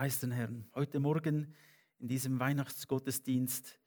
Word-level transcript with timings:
Preis 0.00 0.18
den 0.18 0.30
Herrn. 0.30 0.64
Heute 0.74 0.98
Morgen 0.98 1.54
in 1.98 2.08
diesem 2.08 2.40
Weihnachtsgottesdienst 2.40 3.78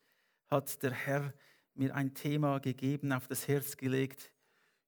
hat 0.47 0.83
der 0.83 0.91
Herr 0.91 1.33
mir 1.73 1.95
ein 1.95 2.13
Thema 2.13 2.59
gegeben, 2.59 3.11
auf 3.11 3.25
das 3.25 3.47
Herz 3.47 3.77
gelegt 3.77 4.31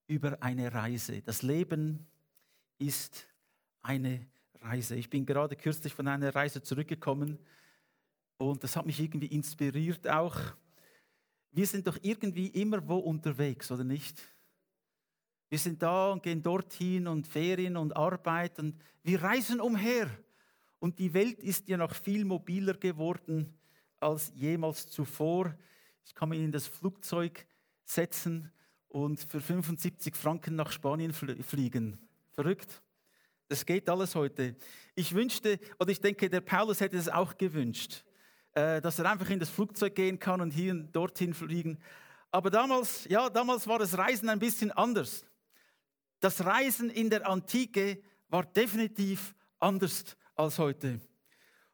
über 0.05 0.43
eine 0.43 0.71
Reise. 0.71 1.23
Das 1.23 1.41
Leben 1.41 2.05
ist 2.77 3.27
eine 3.81 4.27
Reise. 4.61 4.97
Ich 4.97 5.09
bin 5.09 5.25
gerade 5.25 5.55
kürzlich 5.55 5.95
von 5.95 6.07
einer 6.07 6.35
Reise 6.35 6.61
zurückgekommen 6.61 7.39
und 8.37 8.63
das 8.63 8.75
hat 8.75 8.85
mich 8.85 8.99
irgendwie 8.99 9.25
inspiriert 9.25 10.07
auch. 10.07 10.39
Wir 11.53 11.65
sind 11.65 11.87
doch 11.87 11.97
irgendwie 12.03 12.49
immer 12.49 12.87
wo 12.87 12.97
unterwegs, 12.97 13.71
oder 13.71 13.83
nicht? 13.83 14.21
Wir 15.49 15.57
sind 15.57 15.81
da 15.81 16.11
und 16.11 16.21
gehen 16.21 16.43
dorthin 16.43 17.07
und 17.07 17.25
Ferien 17.25 17.77
und 17.77 17.97
Arbeit 17.97 18.59
und 18.59 18.79
wir 19.01 19.23
reisen 19.23 19.59
umher. 19.59 20.07
Und 20.85 20.99
die 20.99 21.15
Welt 21.15 21.41
ist 21.41 21.67
ja 21.67 21.77
noch 21.77 21.95
viel 21.95 22.23
mobiler 22.25 22.75
geworden 22.75 23.57
als 23.99 24.31
jemals 24.35 24.87
zuvor. 24.87 25.57
Ich 26.05 26.13
kann 26.13 26.29
mich 26.29 26.39
in 26.39 26.51
das 26.51 26.67
Flugzeug 26.67 27.47
setzen 27.83 28.51
und 28.89 29.19
für 29.19 29.41
75 29.41 30.15
Franken 30.15 30.55
nach 30.55 30.71
Spanien 30.71 31.11
fliegen. 31.11 31.97
Verrückt. 32.33 32.83
Das 33.47 33.65
geht 33.65 33.89
alles 33.89 34.13
heute. 34.13 34.55
Ich 34.93 35.15
wünschte, 35.15 35.59
oder 35.79 35.89
ich 35.89 36.01
denke, 36.01 36.29
der 36.29 36.41
Paulus 36.41 36.81
hätte 36.81 36.97
es 36.97 37.09
auch 37.09 37.35
gewünscht, 37.35 38.05
äh, 38.53 38.79
dass 38.79 38.99
er 38.99 39.09
einfach 39.09 39.31
in 39.31 39.39
das 39.39 39.49
Flugzeug 39.49 39.95
gehen 39.95 40.19
kann 40.19 40.39
und 40.39 40.51
hier 40.51 40.71
und 40.71 40.95
dorthin 40.95 41.33
fliegen. 41.33 41.79
Aber 42.29 42.51
damals, 42.51 43.05
ja, 43.05 43.27
damals 43.31 43.67
war 43.67 43.79
das 43.79 43.97
Reisen 43.97 44.29
ein 44.29 44.37
bisschen 44.37 44.71
anders. 44.71 45.25
Das 46.19 46.45
Reisen 46.45 46.91
in 46.91 47.09
der 47.09 47.27
Antike 47.27 48.03
war 48.29 48.45
definitiv 48.45 49.33
anders 49.59 50.15
als 50.35 50.59
heute. 50.59 50.99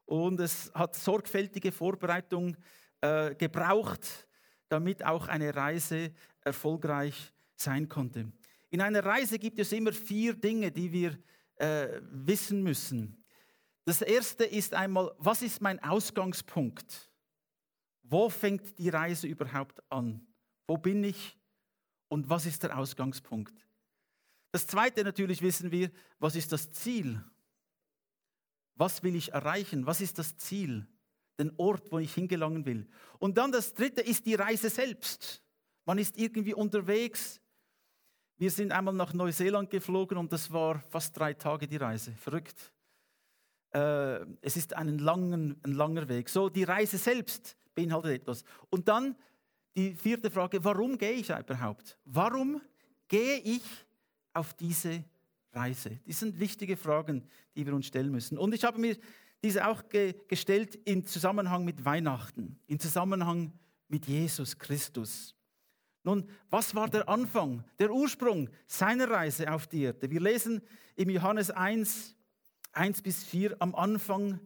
Und 0.05 0.39
es 0.39 0.71
hat 0.73 0.95
sorgfältige 0.95 1.71
Vorbereitung 1.71 2.55
äh, 3.01 3.35
gebraucht, 3.35 4.27
damit 4.69 5.05
auch 5.05 5.27
eine 5.27 5.55
Reise 5.55 6.13
erfolgreich 6.41 7.33
sein 7.55 7.87
konnte. 7.87 8.31
In 8.69 8.81
einer 8.81 9.03
Reise 9.03 9.37
gibt 9.37 9.59
es 9.59 9.71
immer 9.71 9.91
vier 9.91 10.33
Dinge, 10.33 10.71
die 10.71 10.91
wir 10.91 11.17
äh, 11.55 12.01
wissen 12.09 12.63
müssen. 12.63 13.23
Das 13.85 14.01
erste 14.01 14.45
ist 14.45 14.73
einmal, 14.73 15.11
was 15.17 15.41
ist 15.41 15.61
mein 15.61 15.81
Ausgangspunkt? 15.83 17.11
Wo 18.03 18.29
fängt 18.29 18.77
die 18.77 18.89
Reise 18.89 19.27
überhaupt 19.27 19.81
an? 19.91 20.25
Wo 20.67 20.77
bin 20.77 21.03
ich 21.03 21.37
und 22.07 22.29
was 22.29 22.45
ist 22.45 22.63
der 22.63 22.77
Ausgangspunkt? 22.77 23.67
Das 24.51 24.67
zweite 24.67 25.03
natürlich 25.03 25.41
wissen 25.41 25.71
wir, 25.71 25.91
was 26.19 26.35
ist 26.35 26.51
das 26.51 26.71
Ziel? 26.71 27.23
Was 28.81 29.03
will 29.03 29.15
ich 29.15 29.31
erreichen? 29.31 29.85
Was 29.85 30.01
ist 30.01 30.17
das 30.17 30.35
Ziel? 30.37 30.87
Den 31.37 31.53
Ort, 31.57 31.91
wo 31.91 31.99
ich 31.99 32.15
hingelangen 32.15 32.65
will. 32.65 32.87
Und 33.19 33.37
dann 33.37 33.51
das 33.51 33.75
dritte 33.75 34.01
ist 34.01 34.25
die 34.25 34.33
Reise 34.33 34.71
selbst. 34.71 35.43
Man 35.85 35.99
ist 35.99 36.17
irgendwie 36.17 36.55
unterwegs. 36.55 37.39
Wir 38.39 38.49
sind 38.49 38.71
einmal 38.71 38.95
nach 38.95 39.13
Neuseeland 39.13 39.69
geflogen 39.69 40.17
und 40.17 40.33
das 40.33 40.51
war 40.51 40.79
fast 40.79 41.15
drei 41.15 41.35
Tage 41.35 41.67
die 41.67 41.77
Reise. 41.77 42.13
Verrückt. 42.13 42.73
Äh, 43.69 44.25
es 44.41 44.57
ist 44.57 44.73
einen 44.73 44.97
langen, 44.97 45.61
ein 45.61 45.73
langer 45.73 46.09
Weg. 46.09 46.27
So, 46.27 46.49
die 46.49 46.63
Reise 46.63 46.97
selbst 46.97 47.55
beinhaltet 47.75 48.21
etwas. 48.21 48.43
Und 48.71 48.87
dann 48.87 49.15
die 49.75 49.93
vierte 49.93 50.31
Frage, 50.31 50.63
warum 50.63 50.97
gehe 50.97 51.11
ich 51.11 51.29
überhaupt? 51.29 51.99
Warum 52.03 52.59
gehe 53.07 53.37
ich 53.41 53.61
auf 54.33 54.55
diese 54.55 55.03
Reise? 55.53 55.99
Das 56.05 56.19
sind 56.19 56.39
wichtige 56.39 56.77
Fragen, 56.77 57.23
die 57.55 57.65
wir 57.65 57.73
uns 57.73 57.87
stellen 57.87 58.11
müssen. 58.11 58.37
Und 58.37 58.53
ich 58.53 58.63
habe 58.63 58.79
mir 58.79 58.97
diese 59.43 59.67
auch 59.67 59.87
ge 59.89 60.15
gestellt 60.27 60.79
im 60.85 61.05
Zusammenhang 61.05 61.65
mit 61.65 61.83
Weihnachten, 61.83 62.59
im 62.67 62.79
Zusammenhang 62.79 63.51
mit 63.87 64.07
Jesus 64.07 64.57
Christus. 64.57 65.35
Nun, 66.03 66.27
was 66.49 66.73
war 66.73 66.89
der 66.89 67.07
Anfang, 67.07 67.63
der 67.77 67.91
Ursprung 67.91 68.49
seiner 68.65 69.09
Reise 69.09 69.51
auf 69.51 69.67
die 69.67 69.83
Erde? 69.83 70.09
Wir 70.09 70.19
lesen 70.19 70.61
im 70.95 71.09
Johannes 71.09 71.51
1, 71.51 72.15
1 72.71 73.01
bis 73.01 73.23
4, 73.23 73.55
am 73.59 73.75
Anfang 73.75 74.39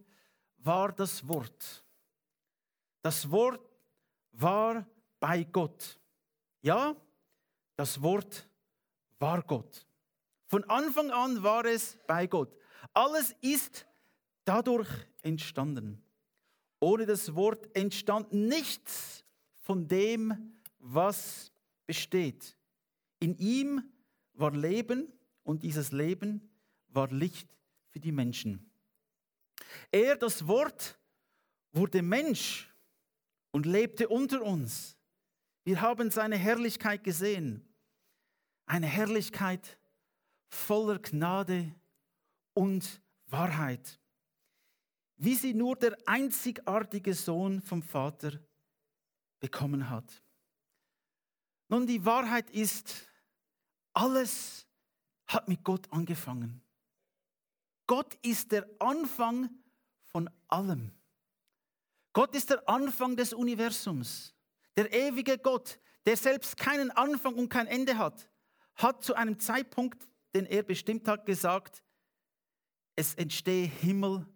war 0.58 0.92
das 0.92 1.26
Wort. 1.26 1.84
Das 3.00 3.30
Wort 3.30 3.60
war 4.32 4.86
bei 5.18 5.44
Gott. 5.44 5.98
Ja, 6.60 6.94
das 7.76 8.02
Wort 8.02 8.48
war 9.18 9.42
Gott. 9.42 9.86
Von 10.46 10.64
Anfang 10.64 11.10
an 11.10 11.42
war 11.42 11.64
es 11.64 11.98
bei 12.06 12.26
Gott. 12.26 12.56
Alles 12.92 13.34
ist 13.40 13.86
dadurch 14.44 14.88
entstanden. 15.22 16.02
Ohne 16.78 17.06
das 17.06 17.34
Wort 17.34 17.74
entstand 17.74 18.32
nichts 18.32 19.24
von 19.62 19.88
dem, 19.88 20.54
was 20.78 21.50
besteht. 21.86 22.56
In 23.18 23.36
ihm 23.38 23.82
war 24.34 24.52
Leben 24.52 25.12
und 25.42 25.62
dieses 25.62 25.90
Leben 25.90 26.48
war 26.88 27.08
Licht 27.08 27.48
für 27.88 27.98
die 27.98 28.12
Menschen. 28.12 28.70
Er, 29.90 30.16
das 30.16 30.46
Wort, 30.46 30.98
wurde 31.72 32.02
Mensch 32.02 32.72
und 33.50 33.66
lebte 33.66 34.08
unter 34.08 34.42
uns. 34.42 34.96
Wir 35.64 35.80
haben 35.80 36.10
seine 36.10 36.36
Herrlichkeit 36.36 37.02
gesehen. 37.02 37.66
Eine 38.66 38.86
Herrlichkeit 38.86 39.78
voller 40.48 40.98
Gnade 40.98 41.74
und 42.54 43.02
Wahrheit. 43.26 44.00
Wie 45.16 45.34
sie 45.34 45.54
nur 45.54 45.76
der 45.76 45.96
einzigartige 46.06 47.14
Sohn 47.14 47.60
vom 47.60 47.82
Vater 47.82 48.38
bekommen 49.40 49.88
hat. 49.88 50.22
Nun, 51.68 51.86
die 51.86 52.04
Wahrheit 52.04 52.50
ist, 52.50 53.08
alles 53.92 54.66
hat 55.26 55.48
mit 55.48 55.64
Gott 55.64 55.90
angefangen. 55.92 56.62
Gott 57.86 58.14
ist 58.22 58.52
der 58.52 58.68
Anfang 58.78 59.50
von 60.04 60.30
allem. 60.48 60.92
Gott 62.12 62.34
ist 62.34 62.50
der 62.50 62.68
Anfang 62.68 63.16
des 63.16 63.32
Universums. 63.32 64.34
Der 64.76 64.92
ewige 64.92 65.38
Gott, 65.38 65.78
der 66.04 66.16
selbst 66.16 66.56
keinen 66.56 66.90
Anfang 66.90 67.34
und 67.34 67.48
kein 67.48 67.66
Ende 67.66 67.98
hat, 67.98 68.28
hat 68.74 69.02
zu 69.02 69.14
einem 69.14 69.38
Zeitpunkt, 69.38 70.08
den 70.36 70.44
er 70.44 70.62
bestimmt 70.62 71.08
hat, 71.08 71.24
gesagt, 71.24 71.82
es 72.94 73.14
entstehe 73.14 73.66
Himmel 73.66 74.26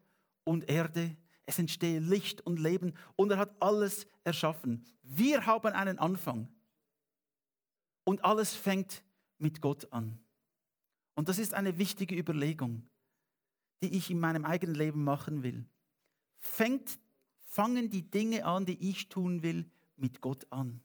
und 0.44 0.66
Erde, 0.70 1.14
es 1.44 1.58
entstehe 1.58 2.00
Licht 2.00 2.40
und 2.40 2.58
Leben 2.58 2.94
und 3.16 3.30
er 3.30 3.36
hat 3.36 3.54
alles 3.60 4.06
erschaffen. 4.24 4.86
Wir 5.02 5.44
haben 5.44 5.74
einen 5.74 5.98
Anfang. 5.98 6.48
Und 8.04 8.24
alles 8.24 8.54
fängt 8.54 9.04
mit 9.36 9.60
Gott 9.60 9.92
an. 9.92 10.18
Und 11.14 11.28
das 11.28 11.38
ist 11.38 11.52
eine 11.52 11.76
wichtige 11.76 12.16
Überlegung, 12.16 12.88
die 13.82 13.94
ich 13.94 14.10
in 14.10 14.20
meinem 14.20 14.46
eigenen 14.46 14.74
Leben 14.74 15.04
machen 15.04 15.42
will. 15.42 15.66
Fängt, 16.38 16.98
fangen 17.40 17.90
die 17.90 18.10
Dinge 18.10 18.46
an, 18.46 18.64
die 18.64 18.88
ich 18.88 19.10
tun 19.10 19.42
will, 19.42 19.70
mit 19.96 20.22
Gott 20.22 20.50
an? 20.50 20.82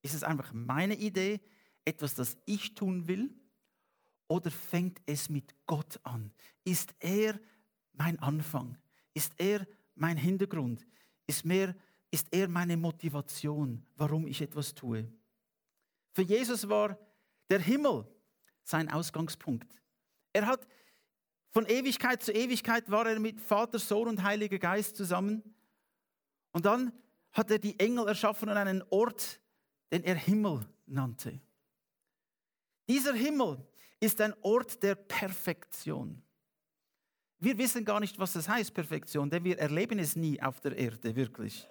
Ist 0.00 0.14
es 0.14 0.22
einfach 0.22 0.54
meine 0.54 0.96
Idee, 0.96 1.40
etwas, 1.84 2.14
das 2.14 2.38
ich 2.46 2.74
tun 2.74 3.08
will? 3.08 3.34
Oder 4.28 4.50
fängt 4.50 5.00
es 5.06 5.28
mit 5.28 5.54
Gott 5.66 5.98
an? 6.02 6.32
Ist 6.64 6.94
er 7.00 7.40
mein 7.94 8.18
Anfang? 8.18 8.76
Ist 9.14 9.32
er 9.38 9.66
mein 9.94 10.16
Hintergrund? 10.16 10.86
Ist, 11.26 11.44
mehr, 11.44 11.74
ist 12.10 12.28
er 12.30 12.48
meine 12.48 12.76
Motivation, 12.76 13.84
warum 13.96 14.26
ich 14.26 14.40
etwas 14.40 14.74
tue? 14.74 15.10
Für 16.12 16.22
Jesus 16.22 16.68
war 16.68 16.98
der 17.48 17.60
Himmel 17.60 18.06
sein 18.64 18.90
Ausgangspunkt. 18.90 19.74
Er 20.32 20.46
hat 20.46 20.66
von 21.50 21.66
Ewigkeit 21.66 22.22
zu 22.22 22.32
Ewigkeit 22.32 22.90
war 22.90 23.06
er 23.06 23.18
mit 23.18 23.40
Vater, 23.40 23.78
Sohn 23.78 24.08
und 24.08 24.22
Heiliger 24.22 24.58
Geist 24.58 24.96
zusammen. 24.96 25.42
Und 26.52 26.66
dann 26.66 26.92
hat 27.32 27.50
er 27.50 27.58
die 27.58 27.78
Engel 27.80 28.06
erschaffen 28.08 28.48
und 28.48 28.56
einen 28.56 28.84
Ort, 28.90 29.40
den 29.90 30.04
er 30.04 30.14
Himmel 30.14 30.66
nannte. 30.86 31.40
Dieser 32.88 33.14
Himmel 33.14 33.66
ist 34.00 34.20
ein 34.20 34.34
Ort 34.42 34.82
der 34.82 34.94
Perfektion. 34.94 36.22
Wir 37.40 37.56
wissen 37.56 37.84
gar 37.84 38.00
nicht, 38.00 38.18
was 38.18 38.32
das 38.32 38.48
heißt, 38.48 38.74
Perfektion, 38.74 39.30
denn 39.30 39.44
wir 39.44 39.58
erleben 39.58 39.98
es 39.98 40.16
nie 40.16 40.40
auf 40.42 40.60
der 40.60 40.76
Erde, 40.76 41.14
wirklich. 41.14 41.66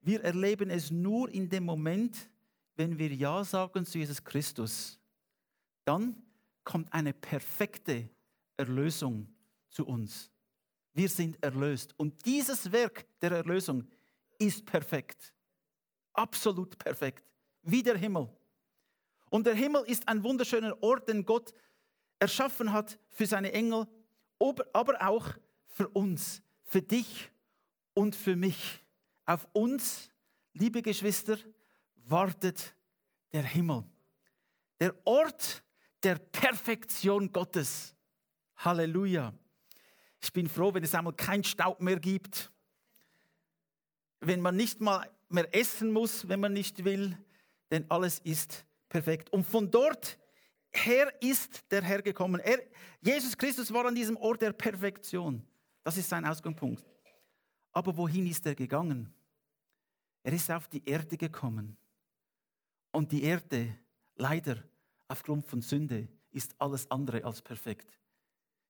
Wir 0.00 0.22
erleben 0.22 0.70
es 0.70 0.90
nur 0.90 1.28
in 1.28 1.48
dem 1.48 1.64
Moment, 1.64 2.30
wenn 2.76 2.98
wir 2.98 3.12
Ja 3.12 3.44
sagen 3.44 3.84
zu 3.84 3.98
Jesus 3.98 4.22
Christus, 4.22 4.98
dann 5.84 6.22
kommt 6.64 6.92
eine 6.92 7.12
perfekte 7.12 8.08
Erlösung 8.56 9.28
zu 9.68 9.86
uns. 9.86 10.30
Wir 10.94 11.08
sind 11.08 11.42
erlöst. 11.42 11.94
Und 11.96 12.24
dieses 12.24 12.70
Werk 12.72 13.06
der 13.20 13.32
Erlösung 13.32 13.86
ist 14.38 14.64
perfekt. 14.64 15.34
Absolut 16.12 16.78
perfekt. 16.78 17.24
Wie 17.62 17.82
der 17.82 17.96
Himmel. 17.96 18.28
Und 19.30 19.46
der 19.46 19.54
Himmel 19.54 19.84
ist 19.86 20.08
ein 20.08 20.22
wunderschöner 20.22 20.82
Ort, 20.82 21.08
den 21.08 21.24
Gott 21.24 21.52
erschaffen 22.18 22.72
hat 22.72 22.98
für 23.08 23.26
seine 23.26 23.52
Engel, 23.52 23.86
aber 24.72 25.02
auch 25.02 25.26
für 25.66 25.88
uns, 25.88 26.42
für 26.64 26.82
dich 26.82 27.30
und 27.94 28.14
für 28.16 28.36
mich. 28.36 28.82
Auf 29.26 29.46
uns, 29.52 30.10
liebe 30.52 30.82
Geschwister, 30.82 31.38
wartet 31.96 32.74
der 33.32 33.42
Himmel. 33.42 33.84
Der 34.80 34.94
Ort 35.04 35.62
der 36.02 36.16
Perfektion 36.16 37.32
Gottes. 37.32 37.94
Halleluja. 38.56 39.32
Ich 40.20 40.32
bin 40.32 40.48
froh, 40.48 40.72
wenn 40.74 40.82
es 40.82 40.94
einmal 40.94 41.12
keinen 41.12 41.44
Staub 41.44 41.80
mehr 41.80 41.98
gibt. 42.00 42.50
Wenn 44.20 44.40
man 44.40 44.56
nicht 44.56 44.80
mal 44.80 45.08
mehr 45.28 45.54
essen 45.54 45.92
muss, 45.92 46.28
wenn 46.28 46.40
man 46.40 46.52
nicht 46.52 46.84
will, 46.84 47.16
denn 47.70 47.88
alles 47.90 48.18
ist 48.20 48.64
perfekt. 48.88 49.32
Und 49.32 49.44
von 49.44 49.70
dort 49.70 50.18
her 50.70 51.12
ist 51.20 51.70
der 51.70 51.82
Herr 51.82 52.02
gekommen. 52.02 52.40
Er, 52.40 52.60
Jesus 53.00 53.36
Christus 53.36 53.72
war 53.72 53.86
an 53.86 53.94
diesem 53.94 54.16
Ort 54.16 54.42
der 54.42 54.52
Perfektion. 54.52 55.42
Das 55.84 55.96
ist 55.96 56.08
sein 56.08 56.24
Ausgangspunkt. 56.24 56.84
Aber 57.72 57.96
wohin 57.96 58.26
ist 58.26 58.44
er 58.46 58.54
gegangen? 58.54 59.12
Er 60.22 60.32
ist 60.32 60.50
auf 60.50 60.68
die 60.68 60.82
Erde 60.84 61.16
gekommen. 61.16 61.76
Und 62.92 63.12
die 63.12 63.22
Erde, 63.22 63.76
leider 64.16 64.62
aufgrund 65.06 65.46
von 65.46 65.62
Sünde, 65.62 66.08
ist 66.30 66.54
alles 66.58 66.90
andere 66.90 67.24
als 67.24 67.40
perfekt. 67.40 67.98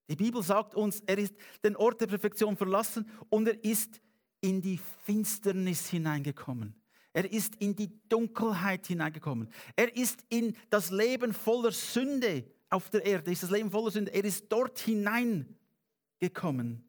Die 0.09 0.17
Bibel 0.17 0.43
sagt 0.43 0.75
uns, 0.75 1.01
er 1.07 1.19
ist 1.19 1.35
den 1.63 1.77
Ort 1.77 2.01
der 2.01 2.07
Perfektion 2.07 2.57
verlassen 2.57 3.11
und 3.29 3.47
er 3.47 3.63
ist 3.63 4.01
in 4.41 4.61
die 4.61 4.79
Finsternis 5.05 5.89
hineingekommen. 5.89 6.75
Er 7.13 7.31
ist 7.31 7.57
in 7.57 7.75
die 7.75 7.91
Dunkelheit 8.09 8.87
hineingekommen. 8.87 9.49
Er 9.77 9.95
ist 9.97 10.25
in 10.29 10.57
das 10.71 10.91
Leben 10.91 11.33
voller 11.33 11.73
Sünde 11.73 12.45
auf 12.71 12.91
der 12.91 13.05
Erde. 13.05 13.33
Ist 13.33 13.43
das 13.43 13.51
Leben 13.51 13.71
voller 13.71 13.91
Sünde. 13.91 14.13
Er 14.13 14.25
ist 14.25 14.47
dort 14.49 14.79
hineingekommen. 14.79 16.85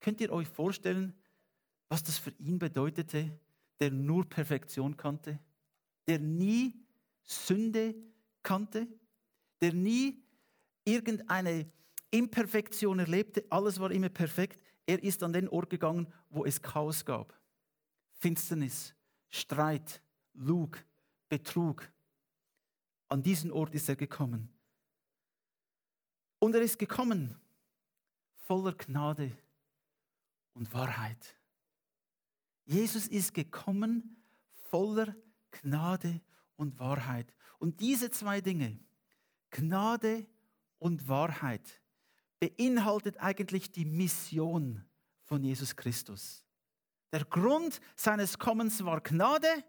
Könnt 0.00 0.20
ihr 0.20 0.32
euch 0.32 0.48
vorstellen, 0.48 1.14
was 1.88 2.02
das 2.02 2.18
für 2.18 2.30
ihn 2.38 2.58
bedeutete, 2.58 3.38
der 3.80 3.90
nur 3.90 4.28
Perfektion 4.28 4.96
kannte, 4.96 5.38
der 6.06 6.18
nie 6.18 6.74
Sünde 7.22 7.94
kannte, 8.42 8.86
der 9.60 9.72
nie 9.72 10.22
irgendeine 10.84 11.70
Imperfektion 12.10 12.98
erlebte, 12.98 13.44
alles 13.50 13.78
war 13.78 13.90
immer 13.90 14.08
perfekt. 14.08 14.62
Er 14.86 15.02
ist 15.02 15.22
an 15.22 15.32
den 15.32 15.48
Ort 15.48 15.68
gegangen, 15.68 16.06
wo 16.30 16.44
es 16.44 16.62
Chaos 16.62 17.04
gab. 17.04 17.37
Finsternis, 18.18 18.94
Streit, 19.28 20.02
Lug, 20.34 20.84
Betrug. 21.28 21.90
An 23.08 23.22
diesen 23.22 23.50
Ort 23.50 23.74
ist 23.74 23.88
er 23.88 23.96
gekommen. 23.96 24.48
Und 26.38 26.54
er 26.54 26.62
ist 26.62 26.78
gekommen 26.78 27.38
voller 28.46 28.72
Gnade 28.74 29.36
und 30.54 30.72
Wahrheit. 30.72 31.36
Jesus 32.64 33.06
ist 33.06 33.34
gekommen 33.34 34.22
voller 34.70 35.14
Gnade 35.50 36.20
und 36.56 36.78
Wahrheit. 36.78 37.32
Und 37.58 37.80
diese 37.80 38.10
zwei 38.10 38.40
Dinge, 38.40 38.78
Gnade 39.50 40.26
und 40.78 41.08
Wahrheit, 41.08 41.80
beinhaltet 42.40 43.18
eigentlich 43.18 43.72
die 43.72 43.84
Mission 43.84 44.84
von 45.24 45.42
Jesus 45.42 45.74
Christus. 45.74 46.44
Der 47.12 47.24
Grund 47.24 47.80
seines 47.96 48.38
Kommens 48.38 48.84
war 48.84 49.00
Gnade 49.00 49.64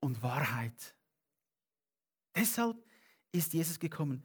und 0.00 0.22
Wahrheit. 0.22 0.94
Deshalb 2.34 2.76
ist 3.32 3.52
Jesus 3.52 3.78
gekommen. 3.78 4.24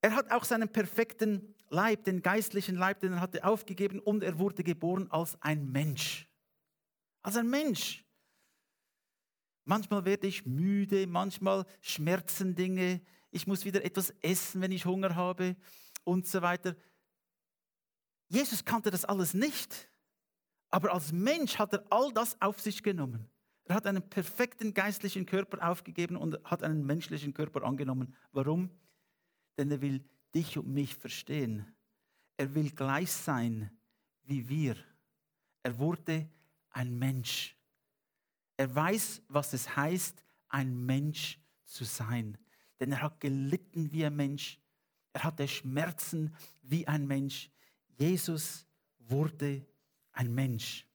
Er 0.00 0.14
hat 0.14 0.30
auch 0.30 0.44
seinen 0.44 0.68
perfekten 0.68 1.54
Leib, 1.68 2.04
den 2.04 2.22
geistlichen 2.22 2.76
Leib, 2.76 3.00
den 3.00 3.14
er 3.14 3.20
hatte, 3.20 3.44
aufgegeben 3.44 4.00
und 4.00 4.22
er 4.22 4.38
wurde 4.38 4.62
geboren 4.62 5.10
als 5.10 5.40
ein 5.42 5.70
Mensch. 5.70 6.28
Als 7.22 7.36
ein 7.36 7.48
Mensch. 7.48 8.04
Manchmal 9.64 10.04
werde 10.04 10.26
ich 10.26 10.44
müde, 10.44 11.06
manchmal 11.06 11.64
schmerzen 11.80 12.54
Dinge, 12.54 13.00
ich 13.30 13.46
muss 13.46 13.64
wieder 13.64 13.84
etwas 13.84 14.10
essen, 14.20 14.60
wenn 14.60 14.70
ich 14.70 14.84
Hunger 14.84 15.16
habe 15.16 15.56
und 16.04 16.26
so 16.26 16.42
weiter. 16.42 16.76
Jesus 18.28 18.64
kannte 18.64 18.90
das 18.90 19.04
alles 19.04 19.34
nicht. 19.34 19.90
Aber 20.74 20.92
als 20.92 21.12
Mensch 21.12 21.56
hat 21.56 21.72
er 21.72 21.84
all 21.88 22.12
das 22.12 22.36
auf 22.40 22.60
sich 22.60 22.82
genommen. 22.82 23.30
Er 23.62 23.76
hat 23.76 23.86
einen 23.86 24.02
perfekten 24.02 24.74
geistlichen 24.74 25.24
Körper 25.24 25.70
aufgegeben 25.70 26.16
und 26.16 26.36
hat 26.42 26.64
einen 26.64 26.84
menschlichen 26.84 27.32
Körper 27.32 27.62
angenommen. 27.62 28.12
Warum? 28.32 28.70
Denn 29.56 29.70
er 29.70 29.80
will 29.80 30.04
dich 30.34 30.58
und 30.58 30.66
mich 30.66 30.96
verstehen. 30.96 31.64
Er 32.36 32.52
will 32.56 32.72
gleich 32.72 33.12
sein 33.12 33.70
wie 34.24 34.48
wir. 34.48 34.74
Er 35.62 35.78
wurde 35.78 36.28
ein 36.70 36.98
Mensch. 36.98 37.56
Er 38.56 38.74
weiß, 38.74 39.22
was 39.28 39.52
es 39.52 39.76
heißt, 39.76 40.24
ein 40.48 40.84
Mensch 40.84 41.38
zu 41.62 41.84
sein. 41.84 42.36
Denn 42.80 42.90
er 42.90 43.00
hat 43.00 43.20
gelitten 43.20 43.92
wie 43.92 44.04
ein 44.04 44.16
Mensch. 44.16 44.58
Er 45.12 45.22
hatte 45.22 45.46
Schmerzen 45.46 46.34
wie 46.62 46.84
ein 46.88 47.06
Mensch. 47.06 47.48
Jesus 47.96 48.66
wurde 48.98 49.64
ein 50.14 50.34
Mensch. 50.34 50.86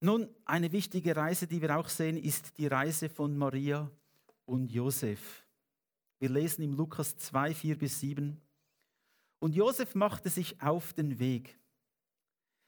Nun, 0.00 0.28
eine 0.44 0.72
wichtige 0.72 1.14
Reise, 1.14 1.46
die 1.46 1.62
wir 1.62 1.78
auch 1.78 1.88
sehen, 1.88 2.16
ist 2.16 2.58
die 2.58 2.66
Reise 2.66 3.08
von 3.08 3.36
Maria 3.36 3.88
und 4.46 4.72
Josef. 4.72 5.46
Wir 6.18 6.28
lesen 6.28 6.62
im 6.62 6.74
Lukas 6.74 7.16
2, 7.16 7.54
4 7.54 7.78
bis 7.78 8.00
7. 8.00 8.40
Und 9.38 9.54
Josef 9.54 9.94
machte 9.94 10.28
sich 10.28 10.60
auf 10.60 10.92
den 10.92 11.18
Weg. 11.18 11.58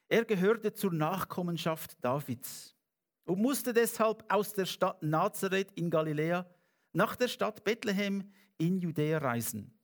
Er 0.09 0.25
gehörte 0.25 0.75
zur 0.75 0.93
Nachkommenschaft 0.93 1.97
Davids 2.05 2.77
und 3.25 3.41
musste 3.41 3.73
deshalb 3.73 4.25
aus 4.33 4.53
der 4.53 4.67
Stadt 4.67 5.03
Nazareth 5.03 5.73
in 5.75 5.91
Galiläa 5.91 6.47
nach 6.93 7.17
der 7.17 7.29
Stadt 7.29 7.65
Bethlehem 7.65 8.31
in 8.59 8.79
Judäa 8.79 9.19
reisen, 9.19 9.77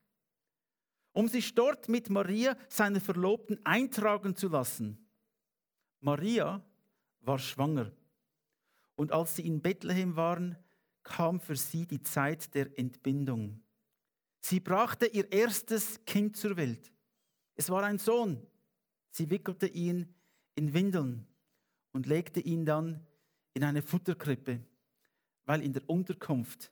um 1.13 1.29
sich 1.29 1.55
dort 1.55 1.89
mit 1.89 2.11
Maria, 2.11 2.57
seiner 2.69 3.01
Verlobten, 3.01 3.59
eintragen 3.65 4.37
zu 4.37 4.49
lassen. 4.49 5.07
Maria 6.01 6.63
war 7.21 7.39
schwanger 7.39 7.93
und 9.01 9.13
als 9.13 9.37
sie 9.37 9.47
in 9.47 9.63
Bethlehem 9.63 10.15
waren, 10.17 10.57
kam 11.03 11.41
für 11.41 11.57
sie 11.57 11.87
die 11.87 12.03
Zeit 12.03 12.55
der 12.55 12.79
Entbindung. 12.79 13.63
Sie 14.41 14.61
brachte 14.61 15.07
ihr 15.07 15.33
erstes 15.33 16.05
Kind 16.05 16.37
zur 16.37 16.57
Welt. 16.59 16.93
Es 17.55 17.71
war 17.71 17.83
ein 17.83 17.99
Sohn. 17.99 18.47
Sie 19.11 19.31
wickelte 19.31 19.67
ihn 19.67 20.15
in 20.55 20.75
Windeln 20.75 21.27
und 21.93 22.07
legte 22.07 22.41
ihn 22.41 22.67
dann 22.67 23.07
in 23.55 23.65
eine 23.65 23.81
Futterkrippe, 23.81 24.61
weil 25.47 25.63
in 25.63 25.73
der 25.73 25.89
Unterkunft 25.89 26.71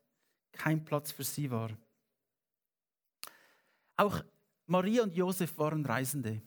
kein 0.52 0.84
Platz 0.84 1.12
für 1.12 1.24
sie 1.24 1.50
war. 1.50 1.70
Auch 3.98 4.24
Maria 4.66 5.02
und 5.02 5.14
Josef 5.14 5.58
waren 5.58 5.84
Reisende. 5.84 6.40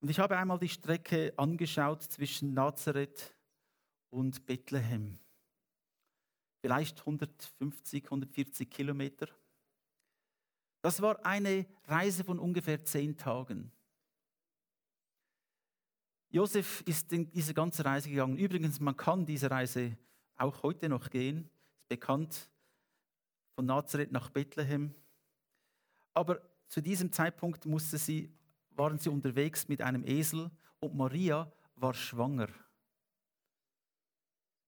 Und 0.00 0.10
ich 0.10 0.18
habe 0.18 0.36
einmal 0.36 0.58
die 0.58 0.68
Strecke 0.68 1.32
angeschaut 1.36 2.02
zwischen 2.02 2.52
Nazareth 2.54 3.34
und 4.10 4.44
Bethlehem. 4.44 5.18
Vielleicht 6.60 7.00
150, 7.00 8.04
140 8.04 8.68
Kilometer. 8.68 9.28
Das 10.82 11.00
war 11.00 11.24
eine 11.24 11.66
Reise 11.84 12.24
von 12.24 12.38
ungefähr 12.38 12.84
zehn 12.84 13.16
Tagen. 13.16 13.70
Josef 16.30 16.82
ist 16.84 17.12
in 17.12 17.30
diese 17.30 17.54
ganze 17.54 17.84
Reise 17.84 18.10
gegangen. 18.10 18.36
Übrigens, 18.36 18.80
man 18.80 18.96
kann 18.96 19.24
diese 19.24 19.50
Reise 19.50 19.96
auch 20.36 20.64
heute 20.64 20.88
noch 20.88 21.10
gehen. 21.10 21.48
Ist 21.76 21.88
bekannt 21.88 22.50
von 23.54 23.66
Nazareth 23.66 24.10
nach 24.10 24.30
Bethlehem. 24.30 24.94
Aber 26.14 26.40
zu 26.68 26.80
diesem 26.80 27.12
Zeitpunkt 27.12 27.66
musste 27.66 27.98
sie, 27.98 28.32
waren 28.70 28.98
sie 28.98 29.10
unterwegs 29.10 29.68
mit 29.68 29.82
einem 29.82 30.04
Esel 30.04 30.50
und 30.80 30.94
Maria 30.94 31.52
war 31.76 31.92
schwanger. 31.92 32.48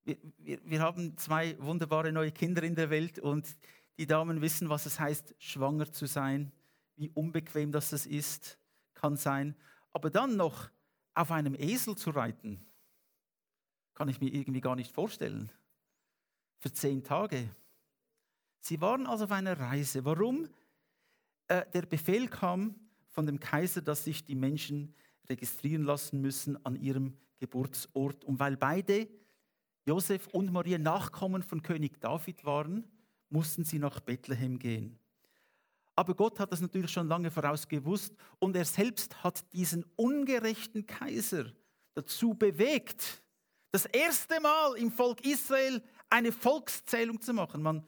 Wir, 0.05 0.19
wir, 0.39 0.61
wir 0.65 0.81
haben 0.81 1.17
zwei 1.17 1.59
wunderbare 1.59 2.13
neue 2.13 2.33
Kinder 2.33 2.63
in 2.63 2.75
der 2.75 2.91
Welt 2.91 3.19
und 3.19 3.57
die 3.99 4.07
Damen 4.07 4.43
wissen, 4.43 4.69
was 4.69 4.87
es 4.87 5.01
heißt, 5.01 5.35
schwanger 5.39 5.91
zu 5.91 6.07
sein, 6.07 6.53
wie 6.97 7.11
unbequem 7.11 7.73
das 7.73 7.93
ist, 7.93 8.59
kann 8.95 9.17
sein. 9.17 9.57
Aber 9.93 10.11
dann 10.11 10.37
noch 10.37 10.71
auf 11.15 11.31
einem 11.31 11.55
Esel 11.55 11.97
zu 11.97 12.11
reiten, 12.11 12.67
kann 13.95 14.09
ich 14.09 14.21
mir 14.21 14.33
irgendwie 14.33 14.61
gar 14.61 14.77
nicht 14.77 14.93
vorstellen. 14.93 15.51
Für 16.59 16.73
zehn 16.73 17.03
Tage. 17.03 17.49
Sie 18.61 18.81
waren 18.81 19.07
also 19.07 19.25
auf 19.25 19.33
einer 19.33 19.59
Reise. 19.59 20.05
Warum? 20.05 20.49
Äh, 21.49 21.65
der 21.73 21.83
Befehl 21.83 22.29
kam 22.29 22.75
von 23.09 23.27
dem 23.27 23.41
Kaiser, 23.41 23.81
dass 23.81 24.05
sich 24.05 24.25
die 24.25 24.35
Menschen 24.35 24.95
registrieren 25.29 25.85
lassen 25.85 26.21
müssen 26.21 26.65
an 26.65 26.77
ihrem 26.77 27.17
Geburtsort. 27.39 28.25
Und 28.25 28.39
weil 28.39 28.57
beide, 28.57 29.09
Josef 29.85 30.27
und 30.29 30.53
Maria, 30.53 30.79
Nachkommen 30.79 31.43
von 31.43 31.63
König 31.63 32.01
David 32.01 32.45
waren, 32.45 32.85
mussten 33.29 33.65
sie 33.65 33.79
nach 33.79 34.01
Bethlehem 34.01 34.59
gehen. 34.59 34.99
Aber 35.95 36.15
Gott 36.15 36.39
hat 36.39 36.53
das 36.53 36.61
natürlich 36.61 36.91
schon 36.91 37.09
lange 37.09 37.31
vorausgewusst 37.31 38.15
und 38.39 38.55
er 38.55 38.67
selbst 38.67 39.25
hat 39.25 39.51
diesen 39.53 39.85
ungerechten 39.97 40.87
Kaiser 40.87 41.47
dazu 41.95 42.35
bewegt, 42.35 43.23
das 43.73 43.87
erste 43.87 44.41
Mal 44.41 44.77
im 44.77 44.93
Volk 44.93 45.25
Israel 45.25 45.83
eine 46.11 46.33
Volkszählung 46.33 47.21
zu 47.21 47.33
machen. 47.33 47.63
Man, 47.63 47.87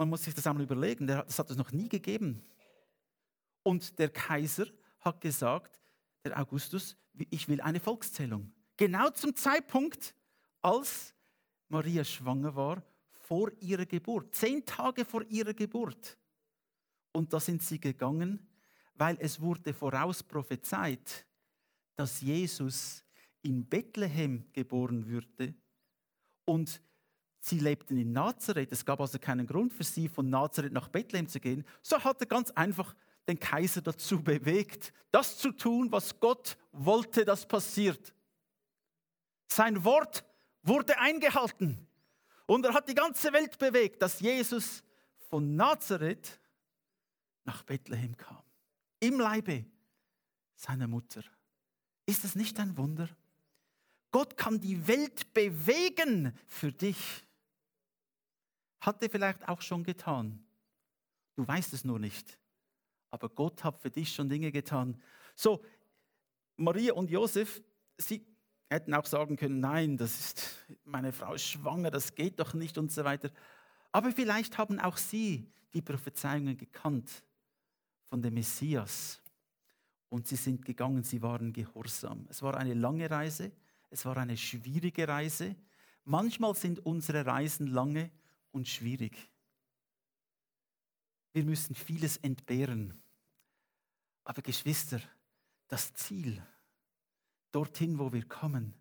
man 0.00 0.08
muss 0.08 0.24
sich 0.24 0.32
das 0.32 0.46
einmal 0.46 0.62
überlegen, 0.62 1.06
das 1.06 1.38
hat 1.38 1.50
es 1.50 1.58
noch 1.58 1.72
nie 1.72 1.86
gegeben. 1.86 2.42
Und 3.62 3.98
der 3.98 4.08
Kaiser 4.08 4.64
hat 5.00 5.20
gesagt, 5.20 5.78
der 6.24 6.40
Augustus, 6.40 6.96
ich 7.28 7.48
will 7.48 7.60
eine 7.60 7.80
Volkszählung. 7.80 8.50
Genau 8.78 9.10
zum 9.10 9.36
Zeitpunkt, 9.36 10.14
als 10.62 11.14
Maria 11.68 12.02
schwanger 12.02 12.56
war, 12.56 12.82
vor 13.12 13.52
ihrer 13.60 13.84
Geburt, 13.84 14.34
zehn 14.34 14.64
Tage 14.64 15.04
vor 15.04 15.22
ihrer 15.24 15.52
Geburt. 15.52 16.16
Und 17.12 17.34
da 17.34 17.38
sind 17.38 17.62
sie 17.62 17.78
gegangen, 17.78 18.48
weil 18.94 19.18
es 19.20 19.38
wurde 19.38 19.74
voraus 19.74 20.22
prophezeit, 20.22 21.26
dass 21.96 22.22
Jesus 22.22 23.04
in 23.42 23.68
Bethlehem 23.68 24.50
geboren 24.54 25.04
würde. 25.06 25.52
Und 26.46 26.80
sie 27.40 27.58
lebten 27.58 27.96
in 27.96 28.12
Nazareth. 28.12 28.72
Es 28.72 28.84
gab 28.84 29.00
also 29.00 29.18
keinen 29.18 29.46
Grund 29.46 29.72
für 29.72 29.84
sie, 29.84 30.08
von 30.08 30.28
Nazareth 30.28 30.72
nach 30.72 30.88
Bethlehem 30.88 31.28
zu 31.28 31.40
gehen. 31.40 31.64
So 31.82 32.02
hat 32.02 32.20
er 32.20 32.26
ganz 32.26 32.50
einfach 32.52 32.94
den 33.26 33.38
Kaiser 33.38 33.80
dazu 33.80 34.22
bewegt, 34.22 34.92
das 35.10 35.38
zu 35.38 35.52
tun, 35.52 35.90
was 35.90 36.18
Gott 36.20 36.56
wollte, 36.72 37.24
das 37.24 37.46
passiert. 37.46 38.12
Sein 39.46 39.84
Wort 39.84 40.24
wurde 40.62 40.98
eingehalten. 40.98 41.86
Und 42.46 42.64
er 42.64 42.74
hat 42.74 42.88
die 42.88 42.94
ganze 42.94 43.32
Welt 43.32 43.58
bewegt, 43.58 44.02
dass 44.02 44.20
Jesus 44.20 44.82
von 45.28 45.54
Nazareth 45.54 46.40
nach 47.44 47.62
Bethlehem 47.62 48.16
kam. 48.16 48.42
Im 48.98 49.18
Leibe 49.18 49.64
seiner 50.56 50.88
Mutter. 50.88 51.22
Ist 52.06 52.24
das 52.24 52.34
nicht 52.34 52.58
ein 52.58 52.76
Wunder? 52.76 53.08
Gott 54.10 54.36
kann 54.36 54.60
die 54.60 54.86
Welt 54.88 55.32
bewegen 55.32 56.36
für 56.46 56.72
dich. 56.72 57.24
Hat 58.80 59.02
er 59.02 59.10
vielleicht 59.10 59.48
auch 59.48 59.60
schon 59.60 59.84
getan. 59.84 60.44
Du 61.36 61.46
weißt 61.46 61.72
es 61.72 61.84
nur 61.84 61.98
nicht. 61.98 62.38
Aber 63.10 63.28
Gott 63.28 63.64
hat 63.64 63.80
für 63.80 63.90
dich 63.90 64.14
schon 64.14 64.28
Dinge 64.28 64.52
getan. 64.52 65.00
So, 65.34 65.64
Maria 66.56 66.94
und 66.94 67.10
Josef, 67.10 67.62
sie 67.98 68.26
hätten 68.68 68.94
auch 68.94 69.06
sagen 69.06 69.36
können, 69.36 69.60
nein, 69.60 69.96
das 69.96 70.18
ist, 70.18 70.66
meine 70.84 71.12
Frau 71.12 71.34
ist 71.34 71.44
schwanger, 71.44 71.90
das 71.90 72.14
geht 72.14 72.38
doch 72.38 72.54
nicht 72.54 72.78
und 72.78 72.92
so 72.92 73.04
weiter. 73.04 73.30
Aber 73.92 74.12
vielleicht 74.12 74.58
haben 74.58 74.78
auch 74.78 74.96
sie 74.96 75.50
die 75.74 75.82
Prophezeiungen 75.82 76.56
gekannt 76.56 77.24
von 78.04 78.22
dem 78.22 78.34
Messias. 78.34 79.20
Und 80.08 80.26
sie 80.26 80.36
sind 80.36 80.64
gegangen, 80.64 81.02
sie 81.02 81.22
waren 81.22 81.52
gehorsam. 81.52 82.26
Es 82.28 82.42
war 82.42 82.56
eine 82.56 82.74
lange 82.74 83.10
Reise, 83.10 83.52
es 83.90 84.04
war 84.04 84.16
eine 84.16 84.36
schwierige 84.36 85.06
Reise. 85.06 85.56
Manchmal 86.04 86.54
sind 86.54 86.84
unsere 86.84 87.26
Reisen 87.26 87.66
lange 87.66 88.10
und 88.52 88.68
schwierig. 88.68 89.30
Wir 91.32 91.44
müssen 91.44 91.74
vieles 91.74 92.16
entbehren. 92.18 93.02
Aber 94.24 94.42
Geschwister, 94.42 95.00
das 95.68 95.92
Ziel, 95.94 96.44
dorthin, 97.52 97.98
wo 97.98 98.12
wir 98.12 98.26
kommen, 98.26 98.74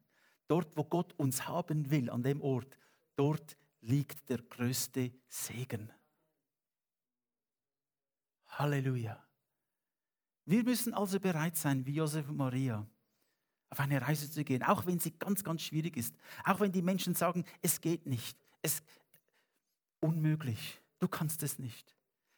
dort, 0.47 0.75
wo 0.75 0.83
Gott 0.83 1.13
uns 1.17 1.47
haben 1.47 1.89
will, 1.89 2.09
an 2.09 2.23
dem 2.23 2.41
Ort, 2.41 2.77
dort 3.15 3.57
liegt 3.81 4.29
der 4.29 4.41
größte 4.41 5.11
Segen. 5.27 5.91
Halleluja. 8.47 9.23
Wir 10.45 10.63
müssen 10.63 10.93
also 10.93 11.19
bereit 11.19 11.55
sein, 11.55 11.85
wie 11.85 11.93
Josef 11.93 12.27
und 12.27 12.37
Maria, 12.37 12.85
auf 13.69 13.79
eine 13.79 14.01
Reise 14.01 14.29
zu 14.29 14.43
gehen, 14.43 14.63
auch 14.63 14.85
wenn 14.87 14.99
sie 14.99 15.11
ganz, 15.11 15.43
ganz 15.43 15.61
schwierig 15.61 15.95
ist. 15.95 16.15
Auch 16.43 16.59
wenn 16.59 16.71
die 16.71 16.81
Menschen 16.81 17.13
sagen, 17.13 17.45
es 17.61 17.79
geht 17.81 18.07
nicht, 18.07 18.37
es 18.63 18.81
unmöglich, 19.99 20.81
du 20.99 21.07
kannst 21.07 21.43
es 21.43 21.59
nicht. 21.59 21.95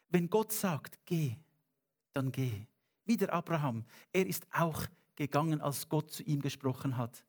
Wenn 0.09 0.29
Gott 0.29 0.51
sagt, 0.51 0.99
geh, 1.05 1.35
dann 2.13 2.31
geh. 2.31 2.65
Wie 3.05 3.17
der 3.17 3.33
Abraham, 3.33 3.85
er 4.11 4.27
ist 4.27 4.45
auch 4.51 4.85
gegangen, 5.15 5.61
als 5.61 5.87
Gott 5.89 6.11
zu 6.11 6.23
ihm 6.23 6.41
gesprochen 6.41 6.97
hat. 6.97 7.23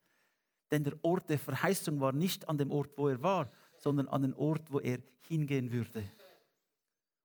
Denn 0.71 0.85
der 0.85 0.97
Ort 1.03 1.29
der 1.29 1.39
Verheißung 1.39 2.01
war 2.01 2.13
nicht 2.13 2.49
an 2.49 2.59
dem 2.59 2.71
Ort, 2.71 2.97
wo 2.97 3.09
er 3.09 3.23
war, 3.23 3.51
sondern 3.77 4.09
an 4.09 4.23
den 4.23 4.35
Ort, 4.35 4.71
wo 4.71 4.81
er 4.81 4.99
hingehen 5.29 5.71
würde. 5.71 6.09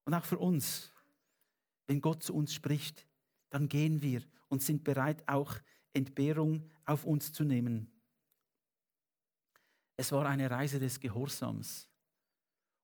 Und 0.06 0.14
auch 0.14 0.26
für 0.26 0.38
uns, 0.38 0.92
wenn 1.88 2.02
Gott 2.02 2.24
zu 2.24 2.34
uns 2.34 2.54
spricht, 2.54 3.08
dann 3.50 3.68
gehen 3.70 4.02
wir 4.02 4.22
und 4.50 4.62
sind 4.62 4.84
bereit, 4.84 5.24
auch 5.28 5.56
Entbehrung 5.94 6.70
auf 6.86 7.06
uns 7.06 7.32
zu 7.32 7.44
nehmen. 7.44 7.92
Es 9.96 10.12
war 10.12 10.26
eine 10.26 10.50
Reise 10.50 10.80
des 10.80 11.00
Gehorsams 11.00 11.90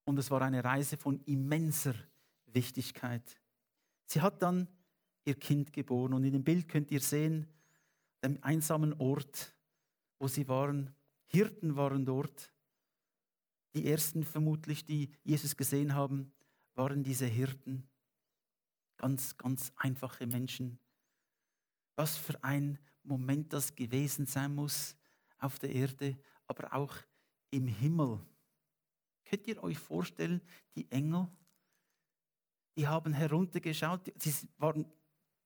und 0.06 0.18
es 0.20 0.30
war 0.32 0.42
eine 0.42 0.64
Reise 0.64 0.98
von 0.98 1.22
immenser 1.26 1.96
Wichtigkeit. 2.48 3.40
Sie 4.06 4.22
hat 4.22 4.42
dann 4.42 4.68
ihr 5.26 5.36
Kind 5.36 5.74
geboren 5.74 6.14
und 6.14 6.24
in 6.24 6.34
dem 6.34 6.44
Bild 6.44 6.68
könnt 6.68 6.92
ihr 6.92 7.00
sehen, 7.00 7.48
dem 8.24 8.38
einsamen 8.42 8.94
Ort, 8.94 9.56
wo 10.20 10.28
sie 10.28 10.48
waren. 10.48 10.94
Hirten 11.26 11.76
waren 11.76 12.06
dort. 12.06 12.54
Die 13.74 13.88
ersten 13.88 14.24
vermutlich, 14.24 14.86
die 14.86 15.10
Jesus 15.24 15.58
gesehen 15.58 15.96
haben, 15.96 16.32
waren 16.76 17.04
diese 17.04 17.26
Hirten. 17.26 17.88
Ganz, 18.98 19.38
ganz 19.38 19.72
einfache 19.76 20.28
Menschen. 20.28 20.80
Was 21.96 22.18
für 22.18 22.42
ein 22.44 22.78
Moment 23.04 23.52
das 23.52 23.76
gewesen 23.76 24.26
sein 24.26 24.56
muss 24.56 24.96
auf 25.40 25.60
der 25.60 25.74
Erde, 25.74 26.18
aber 26.48 26.74
auch 26.74 26.96
im 27.50 27.68
Himmel. 27.68 28.20
Könnt 29.34 29.48
ihr 29.48 29.64
euch 29.64 29.80
vorstellen, 29.80 30.42
die 30.76 30.86
Engel, 30.92 31.28
die 32.78 32.88
haben 32.88 33.14
heruntergeschaut, 33.14 34.14
sie 34.20 34.48
waren, 34.60 34.86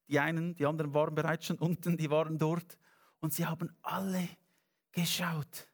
die 0.09 0.19
einen, 0.19 0.53
die 0.57 0.65
anderen 0.65 0.93
waren 0.93 1.15
bereits 1.15 1.45
schon 1.45 1.57
unten, 1.57 1.95
die 1.95 2.09
waren 2.09 2.37
dort 2.37 2.77
und 3.21 3.33
sie 3.33 3.45
haben 3.45 3.73
alle 3.83 4.27
geschaut, 4.91 5.69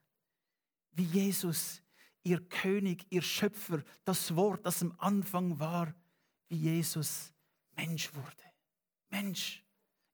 wie 0.92 1.02
Jesus, 1.02 1.82
ihr 2.22 2.40
König, 2.48 3.04
ihr 3.10 3.20
Schöpfer, 3.20 3.82
das 4.04 4.36
Wort, 4.36 4.64
das 4.64 4.80
am 4.82 4.94
Anfang 4.98 5.58
war, 5.58 5.92
wie 6.46 6.56
Jesus 6.56 7.32
Mensch 7.72 8.14
wurde. 8.14 8.44
Mensch. 9.08 9.60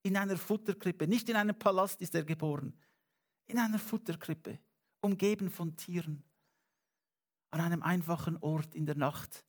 In 0.04 0.16
einer 0.16 0.38
Futterkrippe. 0.38 1.06
Nicht 1.06 1.28
in 1.28 1.36
einem 1.36 1.58
Palast 1.58 2.00
ist 2.00 2.14
er 2.14 2.24
geboren. 2.24 2.72
In 3.46 3.58
einer 3.58 3.78
Futterkrippe. 3.78 4.58
Umgeben 5.02 5.50
von 5.50 5.76
Tieren. 5.76 6.24
An 7.50 7.60
einem 7.60 7.82
einfachen 7.82 8.36
Ort 8.38 8.74
in 8.74 8.86
der 8.86 8.96
Nacht. 8.96 9.44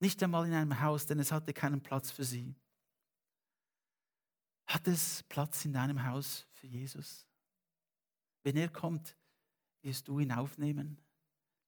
Nicht 0.00 0.22
einmal 0.22 0.46
in 0.46 0.54
einem 0.54 0.80
Haus, 0.80 1.06
denn 1.06 1.18
es 1.18 1.32
hatte 1.32 1.52
keinen 1.52 1.80
Platz 1.80 2.10
für 2.10 2.24
sie. 2.24 2.54
Hat 4.66 4.86
es 4.88 5.22
Platz 5.24 5.64
in 5.64 5.72
deinem 5.72 6.04
Haus 6.04 6.46
für 6.52 6.66
Jesus? 6.66 7.26
Wenn 8.42 8.56
er 8.56 8.68
kommt, 8.68 9.16
wirst 9.82 10.08
du 10.08 10.18
ihn 10.20 10.32
aufnehmen, 10.32 10.98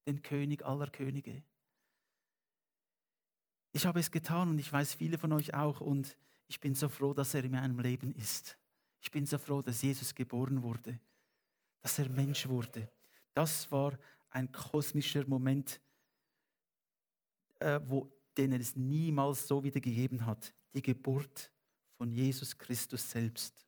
den 0.07 0.23
König 0.23 0.65
aller 0.65 0.89
Könige. 0.89 1.43
Ich 3.73 3.87
habe 3.87 4.01
es 4.01 4.11
getan 4.11 4.51
und 4.51 4.59
ich 4.59 4.73
weiß 4.73 4.95
viele 4.95 5.19
von 5.19 5.33
euch 5.33 5.53
auch 5.55 5.81
und 5.81 6.17
ich 6.47 6.61
bin 6.61 6.75
so 6.75 6.89
froh, 6.89 7.13
dass 7.13 7.35
er 7.35 7.45
in 7.45 7.53
meinem 7.53 7.79
Leben 7.81 8.15
ist. 8.15 8.57
Ich 9.01 9.11
bin 9.11 9.27
so 9.27 9.37
froh, 9.37 9.63
dass 9.63 9.83
Jesus 9.83 10.15
geboren 10.15 10.63
wurde, 10.63 10.99
dass 11.81 11.99
er 11.99 12.09
Mensch 12.09 12.49
wurde. 12.49 12.89
Das 13.35 13.71
war 13.71 13.99
ein 14.35 14.51
kosmischer 14.53 15.27
Moment, 15.27 15.81
äh, 17.61 17.81
wo, 17.85 18.13
den 18.37 18.53
es 18.53 18.77
niemals 18.77 19.47
so 19.47 19.63
wieder 19.63 19.81
gegeben 19.81 20.27
hat. 20.27 20.53
Die 20.75 20.83
Geburt 20.83 21.53
von 21.97 22.11
Jesus 22.11 22.59
Christus 22.59 23.11
selbst. 23.11 23.67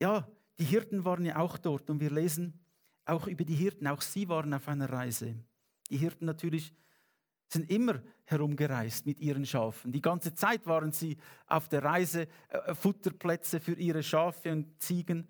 Ja, 0.00 0.28
die 0.58 0.64
Hirten 0.64 1.04
waren 1.04 1.24
ja 1.24 1.38
auch 1.38 1.58
dort 1.58 1.88
und 1.90 2.00
wir 2.00 2.10
lesen 2.10 2.60
auch 3.06 3.26
über 3.26 3.44
die 3.44 3.54
Hirten. 3.54 3.86
Auch 3.86 4.02
sie 4.02 4.28
waren 4.28 4.52
auf 4.52 4.68
einer 4.68 4.90
Reise. 4.90 5.34
Die 5.90 5.96
Hirten 5.96 6.26
natürlich 6.26 6.72
sind 7.48 7.70
immer 7.70 8.02
herumgereist 8.24 9.06
mit 9.06 9.20
ihren 9.20 9.46
Schafen. 9.46 9.92
Die 9.92 10.00
ganze 10.00 10.34
Zeit 10.34 10.66
waren 10.66 10.92
sie 10.92 11.16
auf 11.46 11.68
der 11.68 11.82
Reise, 11.82 12.28
äh, 12.48 12.74
Futterplätze 12.74 13.60
für 13.60 13.74
ihre 13.74 14.02
Schafe 14.02 14.52
und 14.52 14.82
Ziegen. 14.82 15.28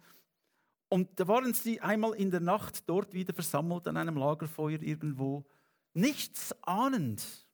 Und 0.95 1.19
da 1.19 1.27
waren 1.27 1.53
sie 1.55 1.81
einmal 1.81 2.15
in 2.15 2.31
der 2.31 2.39
Nacht 2.39 2.89
dort 2.89 3.15
wieder 3.15 3.35
versammelt 3.35 3.89
an 3.89 3.97
einem 3.97 4.17
Lagerfeuer 4.17 4.81
irgendwo, 4.81 5.45
nichts 5.93 6.55
ahnend. 6.63 7.49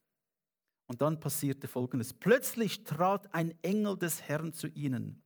Und 0.85 1.01
dann 1.01 1.19
passierte 1.19 1.67
Folgendes. 1.67 2.13
Plötzlich 2.13 2.85
trat 2.85 3.33
ein 3.33 3.55
Engel 3.63 3.97
des 3.97 4.21
Herrn 4.21 4.53
zu 4.53 4.67
ihnen. 4.67 5.23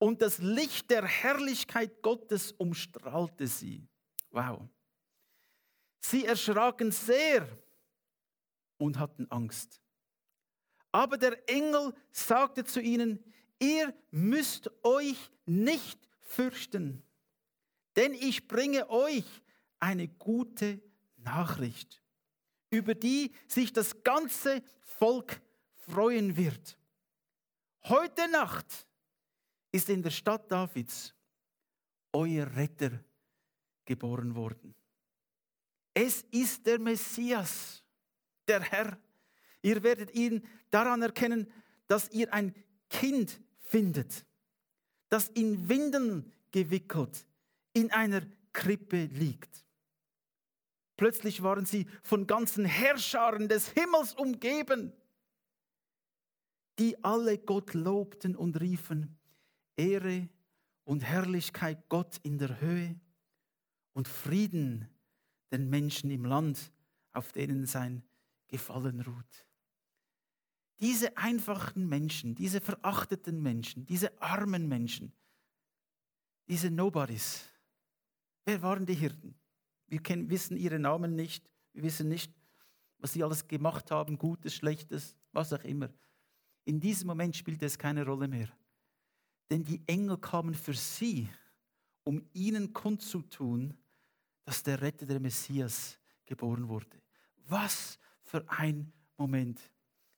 Und 0.00 0.22
das 0.22 0.38
Licht 0.38 0.90
der 0.90 1.04
Herrlichkeit 1.04 2.02
Gottes 2.02 2.50
umstrahlte 2.50 3.46
sie. 3.46 3.86
Wow. 4.32 4.68
Sie 6.00 6.24
erschraken 6.24 6.90
sehr 6.90 7.46
und 8.76 8.98
hatten 8.98 9.30
Angst. 9.30 9.80
Aber 10.90 11.16
der 11.16 11.48
Engel 11.48 11.94
sagte 12.10 12.64
zu 12.64 12.80
ihnen, 12.80 13.22
ihr 13.60 13.94
müsst 14.10 14.68
euch 14.82 15.30
nicht 15.46 16.08
fürchten, 16.18 17.04
denn 17.96 18.14
ich 18.14 18.46
bringe 18.46 18.88
euch 18.90 19.24
eine 19.78 20.08
gute 20.08 20.80
Nachricht, 21.16 22.02
über 22.70 22.94
die 22.94 23.32
sich 23.48 23.72
das 23.72 24.02
ganze 24.02 24.62
Volk 24.80 25.40
freuen 25.74 26.36
wird. 26.36 26.78
Heute 27.84 28.28
Nacht 28.30 28.86
ist 29.72 29.88
in 29.88 30.02
der 30.02 30.10
Stadt 30.10 30.50
Davids 30.50 31.14
euer 32.12 32.46
Retter 32.54 33.02
geboren 33.84 34.34
worden. 34.34 34.74
Es 35.94 36.22
ist 36.30 36.66
der 36.66 36.78
Messias, 36.78 37.82
der 38.46 38.60
Herr. 38.60 38.98
Ihr 39.62 39.82
werdet 39.82 40.14
ihn 40.14 40.46
daran 40.70 41.02
erkennen, 41.02 41.50
dass 41.86 42.10
ihr 42.10 42.32
ein 42.32 42.54
Kind 42.88 43.40
findet, 43.60 44.24
das 45.08 45.28
in 45.28 45.68
Windeln 45.68 46.32
gewickelt 46.50 47.26
in 47.72 47.90
einer 47.90 48.22
Krippe 48.52 49.04
liegt. 49.06 49.64
Plötzlich 50.96 51.42
waren 51.42 51.64
sie 51.64 51.86
von 52.02 52.26
ganzen 52.26 52.64
Herrscharen 52.64 53.48
des 53.48 53.70
Himmels 53.70 54.14
umgeben, 54.14 54.92
die 56.78 57.02
alle 57.02 57.38
Gott 57.38 57.74
lobten 57.74 58.36
und 58.36 58.60
riefen, 58.60 59.18
Ehre 59.76 60.28
und 60.84 61.02
Herrlichkeit 61.02 61.88
Gott 61.88 62.18
in 62.22 62.38
der 62.38 62.60
Höhe 62.60 63.00
und 63.92 64.08
Frieden 64.08 64.88
den 65.52 65.70
Menschen 65.70 66.10
im 66.10 66.24
Land, 66.24 66.72
auf 67.12 67.32
denen 67.32 67.66
sein 67.66 68.02
Gefallen 68.48 69.00
ruht. 69.00 69.46
Diese 70.80 71.16
einfachen 71.16 71.88
Menschen, 71.88 72.34
diese 72.34 72.60
verachteten 72.60 73.42
Menschen, 73.42 73.84
diese 73.84 74.20
armen 74.20 74.68
Menschen, 74.68 75.12
diese 76.48 76.70
Nobodies, 76.70 77.44
wer 78.50 78.62
waren 78.62 78.84
die 78.84 78.94
Hirten? 78.94 79.36
Wir 79.86 80.02
kennen, 80.02 80.28
wissen 80.28 80.56
ihre 80.56 80.80
Namen 80.80 81.14
nicht, 81.14 81.48
wir 81.72 81.84
wissen 81.84 82.08
nicht, 82.08 82.32
was 82.98 83.12
sie 83.12 83.22
alles 83.22 83.46
gemacht 83.46 83.92
haben, 83.92 84.18
Gutes, 84.18 84.56
Schlechtes, 84.56 85.16
was 85.30 85.52
auch 85.52 85.62
immer. 85.62 85.88
In 86.64 86.80
diesem 86.80 87.06
Moment 87.06 87.36
spielt 87.36 87.62
es 87.62 87.78
keine 87.78 88.04
Rolle 88.04 88.26
mehr. 88.26 88.48
Denn 89.50 89.62
die 89.62 89.80
Engel 89.86 90.18
kamen 90.18 90.54
für 90.54 90.74
sie, 90.74 91.28
um 92.02 92.24
ihnen 92.32 92.72
kundzutun, 92.72 93.72
dass 94.44 94.64
der 94.64 94.80
Retter, 94.80 95.06
der 95.06 95.20
Messias, 95.20 95.98
geboren 96.26 96.68
wurde. 96.68 97.00
Was 97.46 97.98
für 98.24 98.44
ein 98.48 98.92
Moment. 99.16 99.60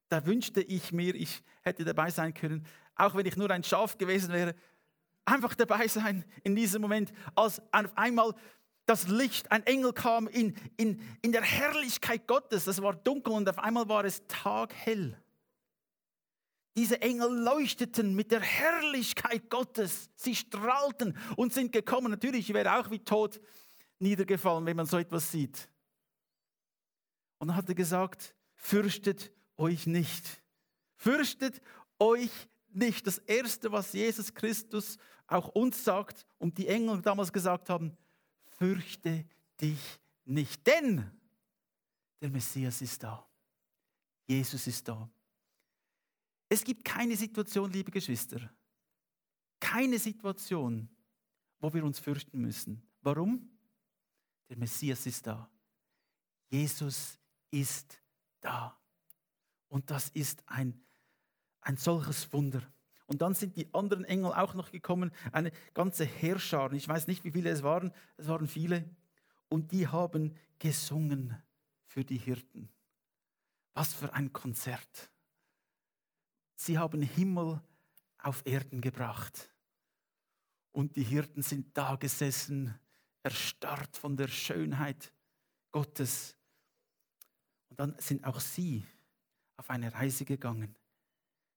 Da 0.08 0.24
wünschte 0.24 0.62
ich 0.62 0.90
mir, 0.90 1.14
ich 1.14 1.42
hätte 1.60 1.84
dabei 1.84 2.10
sein 2.10 2.32
können, 2.32 2.66
auch 2.94 3.14
wenn 3.14 3.26
ich 3.26 3.36
nur 3.36 3.50
ein 3.50 3.64
Schaf 3.64 3.98
gewesen 3.98 4.32
wäre, 4.32 4.54
einfach 5.25 5.55
dabei 5.55 5.88
sein 5.88 6.25
in 6.43 6.55
diesem 6.55 6.83
Moment, 6.83 7.12
als 7.35 7.61
auf 7.73 7.97
einmal 7.97 8.35
das 8.87 9.09
Licht, 9.09 9.50
ein 9.52 9.64
Engel 9.64 9.93
kam 9.93 10.26
in, 10.26 10.57
in, 10.76 11.00
in 11.23 11.33
der 11.33 11.43
Herrlichkeit 11.43 12.26
Gottes. 12.26 12.64
Das 12.64 12.83
war 12.83 12.95
dunkel 12.95 13.33
und 13.33 13.49
auf 13.49 13.59
einmal 13.59 13.88
war 13.88 14.05
es 14.05 14.26
taghell. 14.26 15.17
Diese 16.76 17.00
Engel 17.02 17.31
leuchteten 17.31 18.14
mit 18.14 18.33
der 18.33 18.41
Herrlichkeit 18.41 19.50
Gottes. 19.50 20.09
Sie 20.14 20.35
strahlten 20.35 21.17
und 21.37 21.52
sind 21.52 21.71
gekommen. 21.71 22.11
Natürlich, 22.11 22.49
ich 22.49 22.55
wäre 22.55 22.79
auch 22.79 22.91
wie 22.91 22.99
tot 22.99 23.41
niedergefallen, 23.99 24.67
wenn 24.67 24.76
man 24.76 24.87
so 24.87 24.99
etwas 24.99 25.31
sieht. 25.31 25.69
Und 27.38 27.49
dann 27.49 27.57
hat 27.57 27.69
er 27.69 27.75
gesagt, 27.75 28.35
fürchtet 28.55 29.33
euch 29.57 29.87
nicht. 29.87 30.43
Fürchtet 30.97 31.61
euch 31.99 32.31
nicht. 32.75 33.07
Das 33.07 33.19
Erste, 33.19 33.71
was 33.73 33.93
Jesus 33.93 34.33
Christus 34.35 34.99
auch 35.26 35.49
uns 35.49 35.82
sagt 35.85 36.26
und 36.39 36.58
die 36.58 36.69
Engel 36.69 37.00
damals 37.02 37.32
gesagt 37.32 37.69
haben, 37.69 37.97
fürchte 38.58 39.25
dich 39.61 40.00
nicht. 40.25 40.67
Denn 40.67 41.11
der 42.21 42.30
Messias 42.30 42.80
ist 42.82 43.02
da. 43.02 43.26
Jesus 44.26 44.67
ist 44.67 44.87
da. 44.87 45.11
Es 46.49 46.63
gibt 46.63 46.85
keine 46.85 47.17
Situation, 47.17 47.71
liebe 47.71 47.91
Geschwister, 47.91 48.52
keine 49.58 49.99
Situation, 49.99 50.89
wo 51.61 51.73
wir 51.73 51.85
uns 51.85 51.99
fürchten 51.99 52.41
müssen. 52.41 52.82
Warum? 53.00 53.50
Der 54.49 54.58
Messias 54.58 55.06
ist 55.06 55.26
da. 55.26 55.50
Jesus 56.50 57.19
ist 57.50 58.02
da. 58.41 58.78
Und 59.69 59.91
das 59.91 60.11
ist 60.11 60.43
ein, 60.47 60.85
ein 61.62 61.76
solches 61.76 62.32
Wunder. 62.32 62.62
Und 63.06 63.22
dann 63.22 63.34
sind 63.34 63.56
die 63.56 63.72
anderen 63.75 64.04
Engel 64.04 64.32
auch 64.32 64.54
noch 64.54 64.70
gekommen, 64.70 65.12
eine 65.32 65.52
ganze 65.75 66.04
Heerschar. 66.04 66.72
Ich 66.72 66.88
weiß 66.88 67.06
nicht, 67.06 67.25
wie 67.25 67.32
viele 67.32 67.50
es 67.50 67.62
waren, 67.62 67.92
es 68.16 68.28
waren 68.28 68.46
viele. 68.46 68.88
Und 69.48 69.72
die 69.72 69.88
haben 69.88 70.34
gesungen 70.58 71.36
für 71.84 72.04
die 72.04 72.16
Hirten. 72.16 72.68
Was 73.75 73.92
für 73.92 74.12
ein 74.14 74.32
Konzert. 74.32 75.10
Sie 76.54 76.78
haben 76.78 77.02
Himmel 77.02 77.60
auf 78.18 78.42
Erden 78.46 78.80
gebracht. 78.80 79.50
Und 80.72 80.96
die 80.96 81.02
Hirten 81.02 81.42
sind 81.42 81.76
da 81.76 81.96
gesessen, 81.96 82.78
erstarrt 83.22 83.96
von 83.96 84.16
der 84.16 84.28
Schönheit 84.28 85.12
Gottes. 85.70 86.36
Und 87.68 87.78
dann 87.78 87.94
sind 87.98 88.25
auch 88.25 88.40
sie 88.40 88.86
auf 89.56 89.68
eine 89.68 89.92
Reise 89.92 90.25
gegangen. 90.25 90.75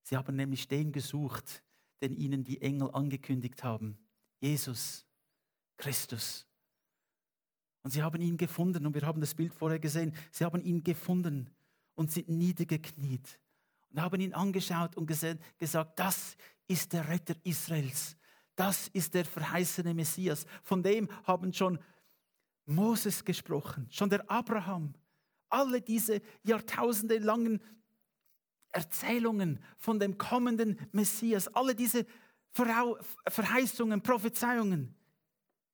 Sie 0.05 0.15
haben 0.15 0.35
nämlich 0.35 0.67
den 0.67 0.91
gesucht, 0.91 1.63
den 1.99 2.13
ihnen 2.13 2.43
die 2.43 2.61
Engel 2.61 2.91
angekündigt 2.93 3.63
haben. 3.63 3.97
Jesus, 4.39 5.03
Christus. 5.77 6.45
Und 7.81 7.89
sie 7.89 8.03
haben 8.03 8.21
ihn 8.21 8.37
gefunden, 8.37 8.85
und 8.85 8.93
wir 8.93 9.01
haben 9.01 9.19
das 9.19 9.33
Bild 9.33 9.51
vorher 9.51 9.79
gesehen, 9.79 10.13
sie 10.31 10.45
haben 10.45 10.61
ihn 10.61 10.83
gefunden 10.83 11.49
und 11.95 12.11
sind 12.11 12.29
niedergekniet 12.29 13.39
und 13.89 13.99
haben 13.99 14.21
ihn 14.21 14.35
angeschaut 14.35 14.95
und 14.95 15.07
gesehen, 15.07 15.39
gesagt, 15.57 15.97
das 15.97 16.37
ist 16.67 16.93
der 16.93 17.07
Retter 17.09 17.35
Israels. 17.43 18.15
Das 18.55 18.87
ist 18.89 19.15
der 19.15 19.25
verheißene 19.25 19.95
Messias. 19.95 20.45
Von 20.61 20.83
dem 20.83 21.09
haben 21.23 21.51
schon 21.51 21.79
Moses 22.67 23.25
gesprochen, 23.25 23.87
schon 23.89 24.11
der 24.11 24.29
Abraham. 24.29 24.93
Alle 25.49 25.81
diese 25.81 26.21
jahrtausendelangen 26.43 27.59
Erzählungen 28.75 29.59
von 29.77 29.99
dem 29.99 30.17
kommenden 30.17 30.77
Messias, 30.91 31.47
alle 31.47 31.75
diese 31.75 32.05
Verheißungen, 32.51 34.01
Prophezeiungen, 34.01 34.95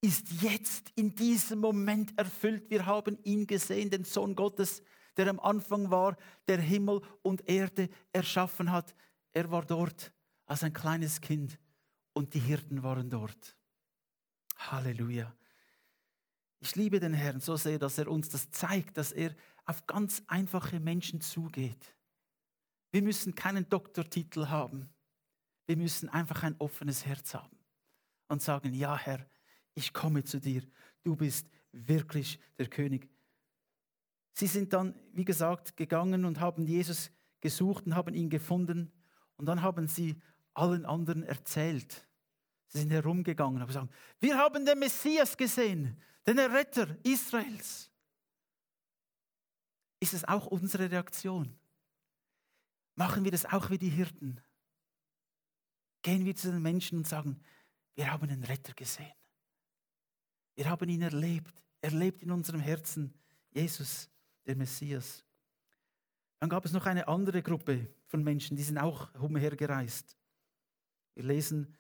ist 0.02 0.42
jetzt 0.42 0.92
in 0.96 1.14
diesem 1.16 1.60
Moment 1.60 2.18
erfüllt. 2.18 2.70
Wir 2.70 2.86
haben 2.86 3.18
ihn 3.24 3.46
gesehen, 3.46 3.90
den 3.90 4.04
Sohn 4.04 4.36
Gottes, 4.36 4.82
der 5.18 5.28
am 5.28 5.40
Anfang 5.40 5.92
war, 5.92 6.18
der 6.48 6.60
Himmel 6.60 7.02
und 7.22 7.48
Erde 7.48 7.90
erschaffen 8.12 8.72
hat. 8.72 8.96
Er 9.32 9.52
war 9.52 9.66
dort 9.66 10.12
als 10.46 10.64
ein 10.64 10.74
kleines 10.74 11.22
Kind 11.22 11.60
und 12.14 12.34
die 12.34 12.40
Hirten 12.40 12.84
waren 12.84 13.10
dort. 13.10 13.56
Halleluja. 14.58 15.36
Ich 16.60 16.76
liebe 16.76 17.00
den 17.00 17.14
Herrn 17.14 17.40
so 17.40 17.56
sehr, 17.56 17.80
dass 17.80 17.98
er 17.98 18.08
uns 18.08 18.30
das 18.30 18.52
zeigt, 18.52 18.98
dass 18.98 19.12
er 19.12 19.36
auf 19.66 19.88
ganz 19.88 20.22
einfache 20.28 20.80
Menschen 20.80 21.22
zugeht. 21.22 21.96
Wir 22.92 23.02
müssen 23.02 23.36
keinen 23.36 23.68
Doktortitel 23.70 24.48
haben. 24.48 24.90
Wir 25.66 25.78
müssen 25.78 26.10
einfach 26.10 26.44
ein 26.44 26.56
offenes 26.60 27.06
Herz 27.06 27.34
haben 27.34 27.58
und 28.28 28.42
sagen, 28.42 28.74
ja 28.74 28.98
Herr, 28.98 29.26
ich 29.74 29.94
komme 29.94 30.24
zu 30.24 30.40
dir. 30.40 30.64
Du 31.04 31.16
bist 31.16 31.48
wirklich 31.72 32.40
der 32.58 32.68
König 32.68 33.10
Sie 34.34 34.48
sind 34.48 34.74
dann, 34.74 34.96
wie 35.14 35.26
gesagt, 35.26 35.76
gegangen 35.78 36.26
und 36.26 36.40
haben 36.40 36.66
Jesus 36.66 37.12
gesucht 37.42 37.86
und 37.86 37.96
haben 37.96 38.14
ihn 38.14 38.30
gefunden. 38.30 38.92
Und 39.38 39.46
dann 39.46 39.62
haben 39.62 39.88
sie 39.88 40.22
allen 40.54 40.86
anderen 40.86 41.24
erzählt. 41.24 42.08
Sie 42.68 42.80
sind 42.80 42.92
herumgegangen 42.92 43.56
und 43.56 43.62
haben 43.62 43.68
gesagt, 43.68 43.94
wir 44.20 44.38
haben 44.38 44.66
den 44.66 44.80
Messias 44.80 45.36
gesehen, 45.36 46.02
den 46.26 46.40
Retter 46.40 46.88
Israels. 47.04 47.92
Ist 50.00 50.14
es 50.14 50.24
auch 50.24 50.48
unsere 50.48 50.90
Reaktion? 50.90 51.56
Machen 52.96 53.24
wir 53.24 53.32
das 53.32 53.46
auch 53.46 53.70
wie 53.70 53.78
die 53.78 53.90
Hirten? 53.90 54.42
Gehen 56.02 56.26
wir 56.26 56.36
zu 56.36 56.52
den 56.52 56.62
Menschen 56.62 56.98
und 56.98 57.08
sagen, 57.08 57.42
wir 57.96 58.12
haben 58.12 58.28
den 58.28 58.44
Retter 58.44 58.74
gesehen. 58.74 59.14
Wir 60.56 60.70
haben 60.70 60.90
ihn 60.90 61.02
erlebt. 61.02 61.54
Er 61.82 61.92
lebt 61.92 62.24
in 62.24 62.32
unserem 62.32 62.60
Herzen. 62.60 63.14
Jesus 63.52 64.10
der 64.46 64.56
Messias. 64.56 65.24
Dann 66.40 66.50
gab 66.50 66.66
es 66.66 66.72
noch 66.72 66.86
eine 66.86 67.08
andere 67.08 67.44
Gruppe 67.44 67.88
von 68.08 68.24
Menschen, 68.24 68.58
die 68.58 68.64
sind 68.64 68.78
auch 68.78 69.14
umhergereist. 69.16 70.18
Wir 71.14 71.24
lesen 71.24 71.76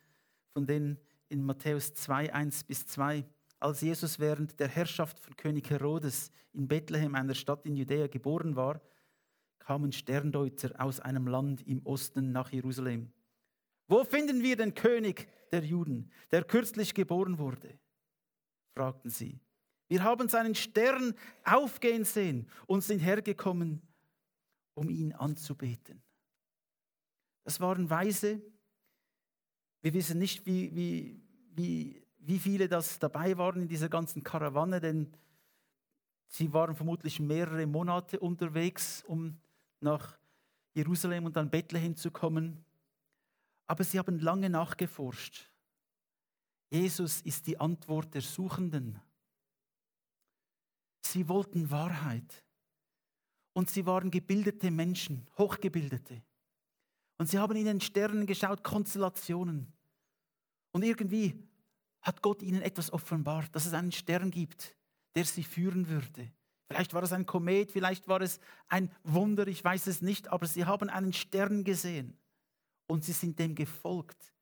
von 0.53 0.67
denen 0.67 0.99
in 1.29 1.43
Matthäus 1.43 1.93
2, 1.93 2.33
1 2.33 2.65
bis 2.65 2.85
2. 2.85 3.25
Als 3.59 3.81
Jesus 3.81 4.19
während 4.19 4.59
der 4.59 4.67
Herrschaft 4.67 5.19
von 5.19 5.35
König 5.35 5.69
Herodes 5.69 6.31
in 6.53 6.67
Bethlehem, 6.67 7.15
einer 7.15 7.33
Stadt 7.33 7.65
in 7.65 7.75
Judäa, 7.75 8.07
geboren 8.07 8.55
war, 8.55 8.81
kamen 9.65 9.91
Sterndeuter 9.91 10.73
aus 10.79 10.99
einem 10.99 11.27
Land 11.27 11.65
im 11.67 11.85
Osten 11.85 12.31
nach 12.31 12.51
Jerusalem. 12.51 13.11
Wo 13.87 14.03
finden 14.03 14.41
wir 14.41 14.55
den 14.55 14.73
König 14.73 15.27
der 15.51 15.63
Juden, 15.63 16.09
der 16.31 16.43
kürzlich 16.43 16.93
geboren 16.93 17.37
wurde? 17.37 17.77
fragten 18.73 19.09
sie. 19.09 19.39
Wir 19.87 20.03
haben 20.03 20.29
seinen 20.29 20.55
Stern 20.55 21.13
aufgehen 21.43 22.05
sehen 22.05 22.47
und 22.65 22.81
sind 22.81 22.99
hergekommen, 22.99 23.81
um 24.73 24.89
ihn 24.89 25.13
anzubeten. 25.13 26.01
Das 27.43 27.59
waren 27.59 27.89
Weise. 27.89 28.41
Wir 29.81 29.93
wissen 29.93 30.19
nicht, 30.19 30.45
wie, 30.45 30.73
wie, 30.75 31.21
wie, 31.53 32.07
wie 32.19 32.39
viele 32.39 32.67
das 32.69 32.99
dabei 32.99 33.37
waren 33.37 33.63
in 33.63 33.67
dieser 33.67 33.89
ganzen 33.89 34.23
Karawanne, 34.23 34.79
denn 34.79 35.11
sie 36.27 36.53
waren 36.53 36.75
vermutlich 36.75 37.19
mehrere 37.19 37.65
Monate 37.67 38.19
unterwegs, 38.19 39.03
um 39.05 39.37
nach 39.81 40.17
Jerusalem 40.73 41.25
und 41.25 41.35
dann 41.35 41.49
Bethlehem 41.49 41.95
zu 41.95 42.11
kommen. 42.11 42.63
Aber 43.67 43.83
sie 43.83 43.99
haben 43.99 44.19
lange 44.19 44.49
nachgeforscht. 44.49 45.49
Jesus 46.69 47.21
ist 47.21 47.47
die 47.47 47.59
Antwort 47.59 48.13
der 48.13 48.21
Suchenden. 48.21 48.99
Sie 51.01 51.27
wollten 51.27 51.69
Wahrheit. 51.69 52.45
Und 53.53 53.69
sie 53.69 53.85
waren 53.85 54.11
gebildete 54.11 54.71
Menschen, 54.71 55.27
hochgebildete. 55.37 56.21
Und 57.17 57.27
sie 57.27 57.37
haben 57.37 57.55
in 57.57 57.65
den 57.65 57.81
Sternen 57.81 58.25
geschaut, 58.25 58.63
Konstellationen. 58.63 59.73
Und 60.71 60.83
irgendwie 60.83 61.37
hat 62.01 62.21
Gott 62.21 62.41
ihnen 62.41 62.61
etwas 62.61 62.91
offenbart, 62.91 63.53
dass 63.53 63.65
es 63.65 63.73
einen 63.73 63.91
Stern 63.91 64.31
gibt, 64.31 64.75
der 65.15 65.25
sie 65.25 65.43
führen 65.43 65.87
würde. 65.87 66.31
Vielleicht 66.71 66.93
war 66.93 67.03
es 67.03 67.11
ein 67.11 67.25
Komet, 67.25 67.71
vielleicht 67.71 68.07
war 68.07 68.21
es 68.21 68.39
ein 68.67 68.91
Wunder, 69.03 69.47
ich 69.47 69.63
weiß 69.63 69.87
es 69.87 70.01
nicht, 70.01 70.29
aber 70.29 70.47
sie 70.47 70.65
haben 70.65 70.89
einen 70.89 71.13
Stern 71.13 71.63
gesehen 71.63 72.17
und 72.87 73.03
sie 73.03 73.11
sind 73.11 73.39
dem 73.39 73.55
gefolgt. 73.55 74.33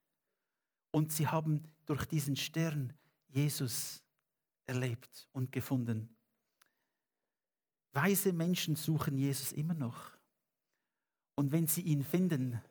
Und 0.91 1.11
sie 1.11 1.27
haben 1.27 1.63
durch 1.85 2.05
diesen 2.05 2.35
Stern 2.35 2.93
Jesus 3.27 4.03
erlebt 4.65 5.27
und 5.31 5.51
gefunden. 5.51 6.15
Weise 7.93 8.33
Menschen 8.33 8.75
suchen 8.75 9.17
Jesus 9.17 9.51
immer 9.51 9.73
noch. 9.73 10.11
Und 11.35 11.51
wenn 11.51 11.67
sie 11.67 11.81
ihn 11.81 12.03
finden, 12.03 12.61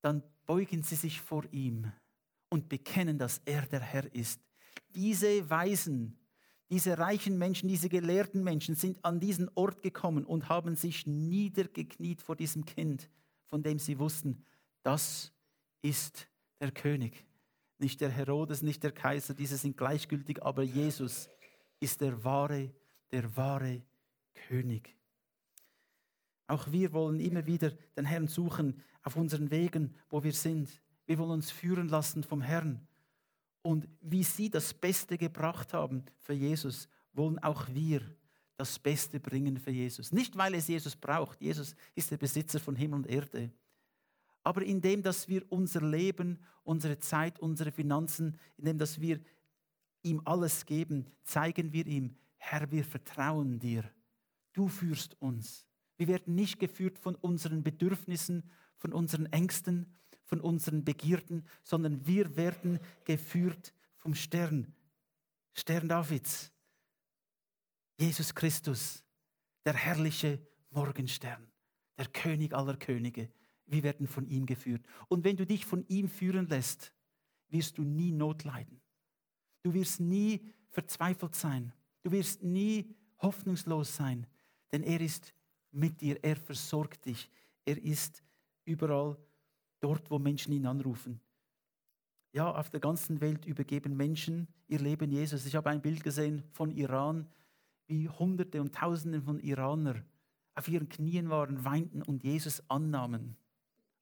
dann 0.00 0.22
beugen 0.46 0.82
sie 0.82 0.94
sich 0.94 1.20
vor 1.20 1.44
ihm 1.52 1.92
und 2.48 2.68
bekennen, 2.68 3.18
dass 3.18 3.40
er 3.44 3.66
der 3.66 3.80
Herr 3.80 4.14
ist. 4.14 4.40
Diese 4.90 5.48
Weisen, 5.50 6.18
diese 6.70 6.98
reichen 6.98 7.38
Menschen, 7.38 7.68
diese 7.68 7.88
gelehrten 7.88 8.42
Menschen 8.42 8.74
sind 8.74 9.04
an 9.04 9.20
diesen 9.20 9.48
Ort 9.54 9.82
gekommen 9.82 10.24
und 10.24 10.48
haben 10.48 10.74
sich 10.74 11.06
niedergekniet 11.06 12.22
vor 12.22 12.34
diesem 12.34 12.64
Kind, 12.64 13.08
von 13.44 13.62
dem 13.62 13.78
sie 13.78 13.98
wussten, 13.98 14.44
das 14.82 15.32
ist 15.82 16.28
der 16.60 16.72
König. 16.72 17.24
Nicht 17.78 18.00
der 18.00 18.08
Herodes, 18.08 18.62
nicht 18.62 18.82
der 18.82 18.92
Kaiser, 18.92 19.34
diese 19.34 19.56
sind 19.56 19.76
gleichgültig, 19.76 20.42
aber 20.42 20.62
Jesus 20.62 21.28
ist 21.78 22.00
der 22.00 22.24
wahre, 22.24 22.70
der 23.12 23.36
wahre 23.36 23.82
König. 24.34 24.96
Auch 26.48 26.70
wir 26.70 26.92
wollen 26.92 27.20
immer 27.20 27.46
wieder 27.46 27.70
den 27.96 28.04
Herrn 28.04 28.28
suchen 28.28 28.82
auf 29.02 29.16
unseren 29.16 29.50
Wegen, 29.50 29.94
wo 30.08 30.22
wir 30.22 30.32
sind. 30.32 30.80
Wir 31.06 31.18
wollen 31.18 31.30
uns 31.30 31.50
führen 31.50 31.88
lassen 31.88 32.22
vom 32.22 32.40
Herrn. 32.40 32.86
Und 33.66 33.88
wie 34.00 34.22
sie 34.22 34.48
das 34.48 34.72
Beste 34.72 35.18
gebracht 35.18 35.74
haben 35.74 36.04
für 36.20 36.34
Jesus, 36.34 36.88
wollen 37.12 37.40
auch 37.40 37.66
wir 37.74 38.00
das 38.56 38.78
Beste 38.78 39.18
bringen 39.18 39.58
für 39.58 39.72
Jesus. 39.72 40.12
Nicht, 40.12 40.36
weil 40.36 40.54
es 40.54 40.68
Jesus 40.68 40.94
braucht. 40.94 41.40
Jesus 41.40 41.74
ist 41.96 42.12
der 42.12 42.16
Besitzer 42.16 42.60
von 42.60 42.76
Himmel 42.76 42.98
und 42.98 43.08
Erde. 43.08 43.50
Aber 44.44 44.62
indem, 44.62 45.02
dass 45.02 45.26
wir 45.26 45.42
unser 45.50 45.80
Leben, 45.80 46.38
unsere 46.62 47.00
Zeit, 47.00 47.40
unsere 47.40 47.72
Finanzen, 47.72 48.38
indem, 48.56 48.78
dass 48.78 49.00
wir 49.00 49.18
ihm 50.02 50.22
alles 50.24 50.64
geben, 50.64 51.10
zeigen 51.24 51.72
wir 51.72 51.88
ihm, 51.88 52.14
Herr, 52.36 52.70
wir 52.70 52.84
vertrauen 52.84 53.58
dir. 53.58 53.82
Du 54.52 54.68
führst 54.68 55.20
uns. 55.20 55.66
Wir 55.96 56.06
werden 56.06 56.36
nicht 56.36 56.60
geführt 56.60 57.00
von 57.00 57.16
unseren 57.16 57.64
Bedürfnissen, 57.64 58.48
von 58.76 58.92
unseren 58.92 59.26
Ängsten, 59.26 59.92
von 60.26 60.40
unseren 60.40 60.84
Begierden, 60.84 61.44
sondern 61.62 62.06
wir 62.06 62.36
werden 62.36 62.78
geführt 63.04 63.72
vom 63.96 64.14
Stern, 64.14 64.74
Stern 65.54 65.88
Davids, 65.88 66.52
Jesus 67.98 68.34
Christus, 68.34 69.02
der 69.64 69.74
herrliche 69.74 70.40
Morgenstern, 70.70 71.50
der 71.96 72.06
König 72.08 72.54
aller 72.54 72.76
Könige. 72.76 73.30
Wir 73.64 73.82
werden 73.82 74.06
von 74.06 74.26
ihm 74.28 74.44
geführt. 74.46 74.84
Und 75.08 75.24
wenn 75.24 75.36
du 75.36 75.46
dich 75.46 75.64
von 75.64 75.86
ihm 75.88 76.08
führen 76.08 76.46
lässt, 76.48 76.92
wirst 77.48 77.78
du 77.78 77.82
nie 77.82 78.12
Not 78.12 78.44
leiden. 78.44 78.80
Du 79.62 79.72
wirst 79.72 80.00
nie 80.00 80.52
verzweifelt 80.70 81.34
sein. 81.34 81.72
Du 82.02 82.12
wirst 82.12 82.42
nie 82.42 82.94
hoffnungslos 83.18 83.96
sein, 83.96 84.26
denn 84.70 84.82
er 84.82 85.00
ist 85.00 85.32
mit 85.72 86.00
dir, 86.00 86.22
er 86.22 86.36
versorgt 86.36 87.06
dich, 87.06 87.30
er 87.64 87.82
ist 87.82 88.22
überall 88.64 89.16
dort, 89.80 90.10
wo 90.10 90.18
Menschen 90.18 90.52
ihn 90.52 90.66
anrufen. 90.66 91.20
Ja, 92.32 92.54
auf 92.54 92.70
der 92.70 92.80
ganzen 92.80 93.20
Welt 93.20 93.46
übergeben 93.46 93.96
Menschen 93.96 94.48
ihr 94.68 94.78
Leben 94.78 95.10
Jesus. 95.10 95.46
Ich 95.46 95.56
habe 95.56 95.70
ein 95.70 95.80
Bild 95.80 96.02
gesehen 96.02 96.42
von 96.52 96.70
Iran, 96.70 97.28
wie 97.86 98.08
Hunderte 98.08 98.60
und 98.60 98.74
Tausende 98.74 99.22
von 99.22 99.38
Iranern 99.40 100.04
auf 100.54 100.68
ihren 100.68 100.88
Knien 100.88 101.28
waren, 101.28 101.64
weinten 101.64 102.02
und 102.02 102.24
Jesus 102.24 102.62
annahmen 102.68 103.36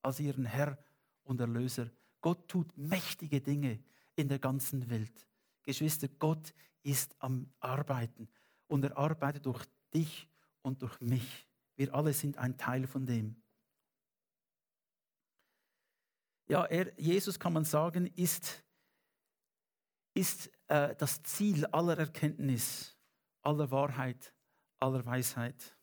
als 0.02 0.20
ihren 0.20 0.44
Herr 0.44 0.78
und 1.24 1.40
Erlöser. 1.40 1.90
Gott 2.20 2.48
tut 2.48 2.76
mächtige 2.78 3.40
Dinge 3.40 3.80
in 4.16 4.28
der 4.28 4.38
ganzen 4.38 4.88
Welt. 4.88 5.26
Geschwister, 5.62 6.08
Gott 6.08 6.54
ist 6.82 7.16
am 7.18 7.50
Arbeiten 7.60 8.28
und 8.68 8.84
er 8.84 8.96
arbeitet 8.96 9.46
durch 9.46 9.64
dich 9.92 10.28
und 10.62 10.82
durch 10.82 11.00
mich. 11.00 11.48
Wir 11.76 11.94
alle 11.94 12.12
sind 12.12 12.38
ein 12.38 12.56
Teil 12.56 12.86
von 12.86 13.04
dem. 13.04 13.36
Ja, 16.46 16.64
er, 16.64 16.92
Jesus 16.98 17.38
kann 17.38 17.52
man 17.52 17.64
sagen, 17.64 18.06
ist, 18.14 18.62
ist 20.14 20.50
äh, 20.68 20.94
das 20.96 21.22
Ziel 21.22 21.64
aller 21.66 21.98
Erkenntnis, 21.98 22.96
aller 23.42 23.70
Wahrheit, 23.70 24.34
aller 24.78 25.04
Weisheit. 25.06 25.76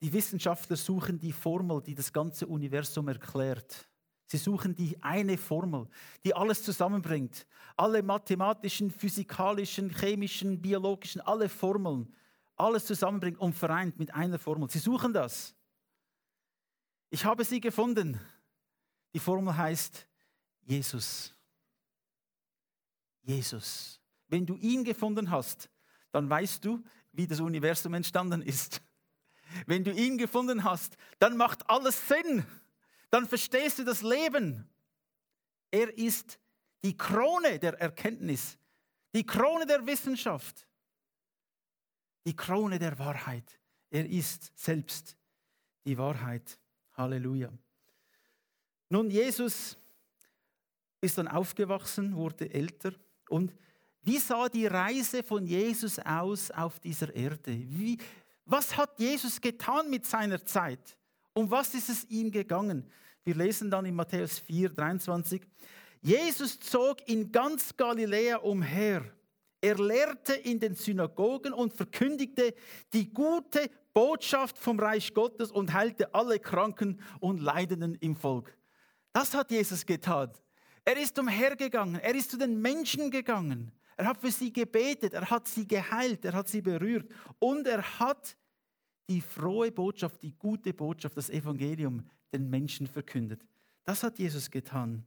Die 0.00 0.12
Wissenschaftler 0.12 0.76
suchen 0.76 1.18
die 1.18 1.32
Formel, 1.32 1.82
die 1.82 1.94
das 1.94 2.12
ganze 2.12 2.46
Universum 2.46 3.08
erklärt. 3.08 3.88
Sie 4.26 4.36
suchen 4.36 4.74
die 4.74 5.02
eine 5.02 5.38
Formel, 5.38 5.88
die 6.24 6.34
alles 6.34 6.62
zusammenbringt. 6.62 7.46
Alle 7.76 8.02
mathematischen, 8.02 8.90
physikalischen, 8.90 9.90
chemischen, 9.90 10.60
biologischen, 10.60 11.20
alle 11.22 11.48
Formeln, 11.48 12.14
alles 12.56 12.84
zusammenbringt 12.84 13.38
und 13.38 13.54
vereint 13.54 13.98
mit 13.98 14.14
einer 14.14 14.38
Formel. 14.38 14.68
Sie 14.70 14.78
suchen 14.78 15.12
das. 15.12 15.54
Ich 17.10 17.24
habe 17.24 17.44
sie 17.44 17.60
gefunden. 17.60 18.20
Die 19.12 19.18
Formel 19.18 19.56
heißt 19.56 20.06
Jesus. 20.62 21.34
Jesus. 23.22 24.00
Wenn 24.28 24.44
du 24.44 24.56
ihn 24.56 24.84
gefunden 24.84 25.30
hast, 25.30 25.70
dann 26.12 26.28
weißt 26.28 26.64
du, 26.64 26.82
wie 27.12 27.26
das 27.26 27.40
Universum 27.40 27.94
entstanden 27.94 28.42
ist. 28.42 28.80
Wenn 29.66 29.84
du 29.84 29.92
ihn 29.92 30.18
gefunden 30.18 30.64
hast, 30.64 30.96
dann 31.18 31.36
macht 31.36 31.68
alles 31.68 32.08
Sinn. 32.08 32.44
Dann 33.10 33.26
verstehst 33.26 33.78
du 33.78 33.84
das 33.84 34.02
Leben. 34.02 34.68
Er 35.70 35.96
ist 35.96 36.38
die 36.82 36.96
Krone 36.96 37.58
der 37.58 37.74
Erkenntnis, 37.80 38.58
die 39.14 39.24
Krone 39.24 39.66
der 39.66 39.86
Wissenschaft, 39.86 40.66
die 42.24 42.36
Krone 42.36 42.78
der 42.78 42.98
Wahrheit. 42.98 43.58
Er 43.90 44.06
ist 44.06 44.52
selbst 44.54 45.16
die 45.84 45.96
Wahrheit. 45.96 46.58
Halleluja. 46.92 47.50
Nun, 48.88 49.10
Jesus 49.10 49.76
ist 51.00 51.18
dann 51.18 51.28
aufgewachsen, 51.28 52.14
wurde 52.16 52.52
älter. 52.52 52.92
Und 53.28 53.54
wie 54.02 54.18
sah 54.18 54.48
die 54.48 54.66
Reise 54.66 55.22
von 55.22 55.46
Jesus 55.46 55.98
aus 55.98 56.50
auf 56.50 56.80
dieser 56.80 57.14
Erde? 57.14 57.52
Wie, 57.52 57.98
was 58.44 58.76
hat 58.76 58.98
Jesus 58.98 59.40
getan 59.40 59.90
mit 59.90 60.06
seiner 60.06 60.44
Zeit? 60.44 60.96
Um 61.34 61.50
was 61.50 61.74
ist 61.74 61.88
es 61.88 62.04
ihm 62.06 62.30
gegangen? 62.30 62.90
Wir 63.24 63.34
lesen 63.34 63.70
dann 63.70 63.84
in 63.84 63.94
Matthäus 63.94 64.38
4, 64.38 64.70
23. 64.70 65.42
Jesus 66.00 66.58
zog 66.58 67.06
in 67.06 67.30
ganz 67.30 67.76
Galiläa 67.76 68.38
umher. 68.38 69.04
Er 69.60 69.76
lehrte 69.76 70.34
in 70.34 70.60
den 70.60 70.74
Synagogen 70.74 71.52
und 71.52 71.74
verkündigte 71.74 72.54
die 72.92 73.12
gute 73.12 73.68
Botschaft 73.92 74.56
vom 74.56 74.78
Reich 74.78 75.12
Gottes 75.12 75.50
und 75.50 75.72
heilte 75.72 76.14
alle 76.14 76.38
Kranken 76.38 77.00
und 77.20 77.40
Leidenden 77.40 77.96
im 77.96 78.16
Volk. 78.16 78.56
Das 79.18 79.34
hat 79.34 79.50
Jesus 79.50 79.84
getan. 79.84 80.30
Er 80.84 80.96
ist 80.96 81.18
umhergegangen, 81.18 82.00
er 82.00 82.14
ist 82.14 82.30
zu 82.30 82.36
den 82.38 82.62
Menschen 82.62 83.10
gegangen. 83.10 83.72
Er 83.96 84.06
hat 84.06 84.20
für 84.20 84.30
sie 84.30 84.52
gebetet, 84.52 85.12
er 85.12 85.28
hat 85.28 85.48
sie 85.48 85.66
geheilt, 85.66 86.24
er 86.24 86.34
hat 86.34 86.46
sie 86.46 86.62
berührt 86.62 87.10
und 87.40 87.66
er 87.66 87.82
hat 87.98 88.36
die 89.08 89.20
frohe 89.20 89.72
Botschaft, 89.72 90.22
die 90.22 90.38
gute 90.38 90.72
Botschaft, 90.72 91.16
das 91.16 91.30
Evangelium 91.30 92.08
den 92.32 92.48
Menschen 92.48 92.86
verkündet. 92.86 93.44
Das 93.82 94.04
hat 94.04 94.20
Jesus 94.20 94.48
getan. 94.52 95.04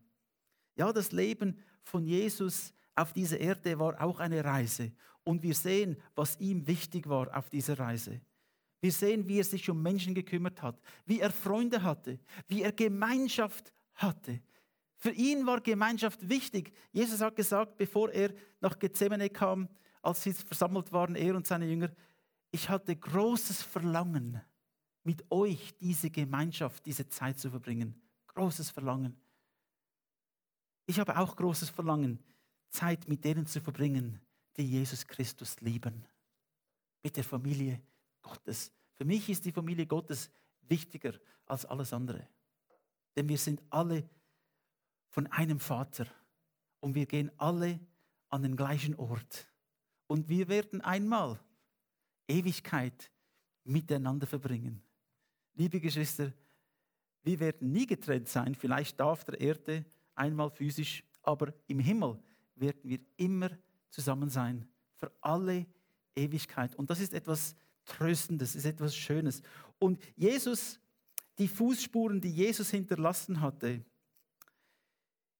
Ja, 0.76 0.92
das 0.92 1.14
Leben 1.14 1.58
von 1.82 2.04
Jesus 2.04 2.74
auf 2.96 3.14
dieser 3.14 3.40
Erde 3.40 3.80
war 3.80 4.02
auch 4.02 4.20
eine 4.20 4.44
Reise. 4.44 4.92
Und 5.24 5.42
wir 5.42 5.56
sehen, 5.56 5.96
was 6.16 6.38
ihm 6.42 6.68
wichtig 6.68 7.08
war 7.08 7.34
auf 7.34 7.50
dieser 7.50 7.80
Reise. 7.80 8.20
Wir 8.82 8.92
sehen, 8.92 9.26
wie 9.30 9.40
er 9.40 9.46
sich 9.46 9.70
um 9.70 9.82
Menschen 9.82 10.14
gekümmert 10.14 10.62
hat, 10.62 10.82
wie 11.06 11.22
er 11.22 11.32
Freunde 11.32 11.82
hatte, 11.82 12.20
wie 12.50 12.64
er 12.64 12.74
Gemeinschaft 12.74 13.72
hatte. 14.02 14.42
Für 14.98 15.12
ihn 15.12 15.46
war 15.46 15.62
Gemeinschaft 15.62 16.30
wichtig. 16.30 16.74
Jesus 16.92 17.22
hat 17.22 17.36
gesagt, 17.36 17.78
bevor 17.78 18.12
er 18.12 18.34
nach 18.60 18.78
Gethsemane 18.78 19.30
kam, 19.30 19.68
als 20.02 20.24
sie 20.24 20.34
versammelt 20.34 20.92
waren, 20.92 21.16
er 21.16 21.36
und 21.36 21.48
seine 21.48 21.66
Jünger, 21.66 21.92
ich 22.52 22.70
hatte 22.70 22.96
großes 22.96 23.64
Verlangen, 23.64 24.42
mit 25.04 25.30
euch 25.32 25.76
diese 25.80 26.10
Gemeinschaft, 26.10 26.86
diese 26.86 27.08
Zeit 27.08 27.40
zu 27.40 27.50
verbringen. 27.50 28.00
Großes 28.28 28.70
Verlangen. 28.70 29.20
Ich 30.86 31.00
habe 31.00 31.18
auch 31.18 31.36
großes 31.36 31.70
Verlangen, 31.70 32.20
Zeit 32.70 33.08
mit 33.08 33.24
denen 33.24 33.46
zu 33.46 33.62
verbringen, 33.62 34.22
die 34.58 34.64
Jesus 34.64 35.08
Christus 35.08 35.60
lieben. 35.62 36.06
Mit 37.04 37.18
der 37.18 37.24
Familie 37.24 37.82
Gottes. 38.22 38.72
Für 38.94 39.06
mich 39.06 39.28
ist 39.30 39.46
die 39.46 39.52
Familie 39.52 39.88
Gottes 39.88 40.30
wichtiger 40.62 41.14
als 41.46 41.66
alles 41.66 41.94
andere. 41.94 42.28
Denn 43.16 43.28
wir 43.30 43.38
sind 43.38 43.62
alle 43.70 44.10
von 45.10 45.28
einem 45.28 45.60
Vater 45.60 46.08
und 46.80 46.96
wir 46.96 47.06
gehen 47.06 47.32
alle 47.38 47.80
an 48.30 48.44
den 48.44 48.56
gleichen 48.56 48.96
Ort. 48.96 49.48
Und 50.08 50.30
wir 50.30 50.48
werden 50.48 50.82
einmal 50.82 51.40
Ewigkeit 52.28 53.12
miteinander 53.64 54.26
verbringen. 54.28 54.82
Liebe 55.54 55.80
Geschwister, 55.80 56.34
wir 57.24 57.40
werden 57.40 57.72
nie 57.72 57.86
getrennt 57.86 58.28
sein, 58.28 58.56
vielleicht 58.56 59.00
da 59.00 59.06
auf 59.06 59.24
der 59.24 59.40
Erde 59.40 59.86
einmal 60.16 60.50
physisch, 60.50 61.04
aber 61.22 61.54
im 61.68 61.80
Himmel 61.80 62.20
werden 62.56 62.82
wir 62.84 63.00
immer 63.18 63.52
zusammen 63.90 64.30
sein, 64.30 64.68
für 64.96 65.12
alle 65.22 65.66
Ewigkeit. 66.16 66.76
Und 66.76 66.90
das 66.90 67.00
ist 67.00 67.14
etwas 67.14 67.56
Tröstendes, 67.86 68.56
ist 68.56 68.66
etwas 68.66 68.96
Schönes. 68.96 69.42
Und 69.80 70.00
Jesus, 70.16 70.80
die 71.42 71.48
Fußspuren, 71.48 72.22
die 72.22 72.30
Jesus 72.30 72.70
hinterlassen 72.70 73.42
hatte, 73.42 73.84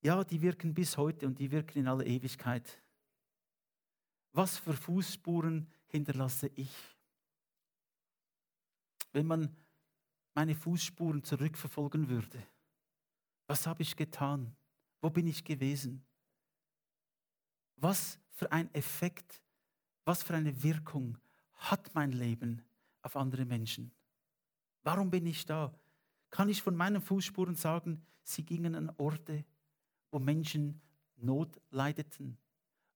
ja, 0.02 0.24
die 0.24 0.42
wirken 0.42 0.74
bis 0.74 0.98
heute 0.98 1.28
und 1.28 1.38
die 1.38 1.52
wirken 1.52 1.78
in 1.78 1.88
aller 1.88 2.08
Ewigkeit. 2.08 2.82
Was 4.32 4.58
für 4.58 4.74
Fußspuren 4.74 5.68
hinterlasse 5.86 6.50
ich? 6.56 6.74
Wenn 9.12 9.28
man 9.28 9.56
meine 10.34 10.56
Fußspuren 10.56 11.24
zurückverfolgen 11.24 12.10
würde, 12.10 12.42
was 13.46 13.68
habe 13.68 13.84
ich 13.84 13.96
getan? 13.96 14.56
Wo 15.02 15.12
bin 15.12 15.28
ich 15.28 15.44
gewesen? 15.44 16.04
Was 17.76 18.18
für 18.32 18.52
ein 18.52 18.74
Effekt, 18.74 19.44
was 20.04 20.24
für 20.24 20.34
eine 20.34 20.64
Wirkung 20.64 21.20
hat 21.54 21.94
mein 21.94 22.12
Leben 22.12 22.64
auf 23.04 23.16
andere 23.16 23.46
Menschen? 23.46 23.92
Warum 24.82 25.12
bin 25.12 25.28
ich 25.28 25.46
da? 25.46 25.72
Kann 26.32 26.50
ich 26.50 26.62
von 26.62 26.76
meinen 26.76 27.02
Fußspuren 27.02 27.56
sagen, 27.56 28.02
sie 28.24 28.44
gingen 28.44 28.74
an 28.76 28.92
Orte, 28.98 29.46
wo 30.12 30.20
Menschen 30.20 30.82
Not 31.18 31.62
leideten, 31.70 32.38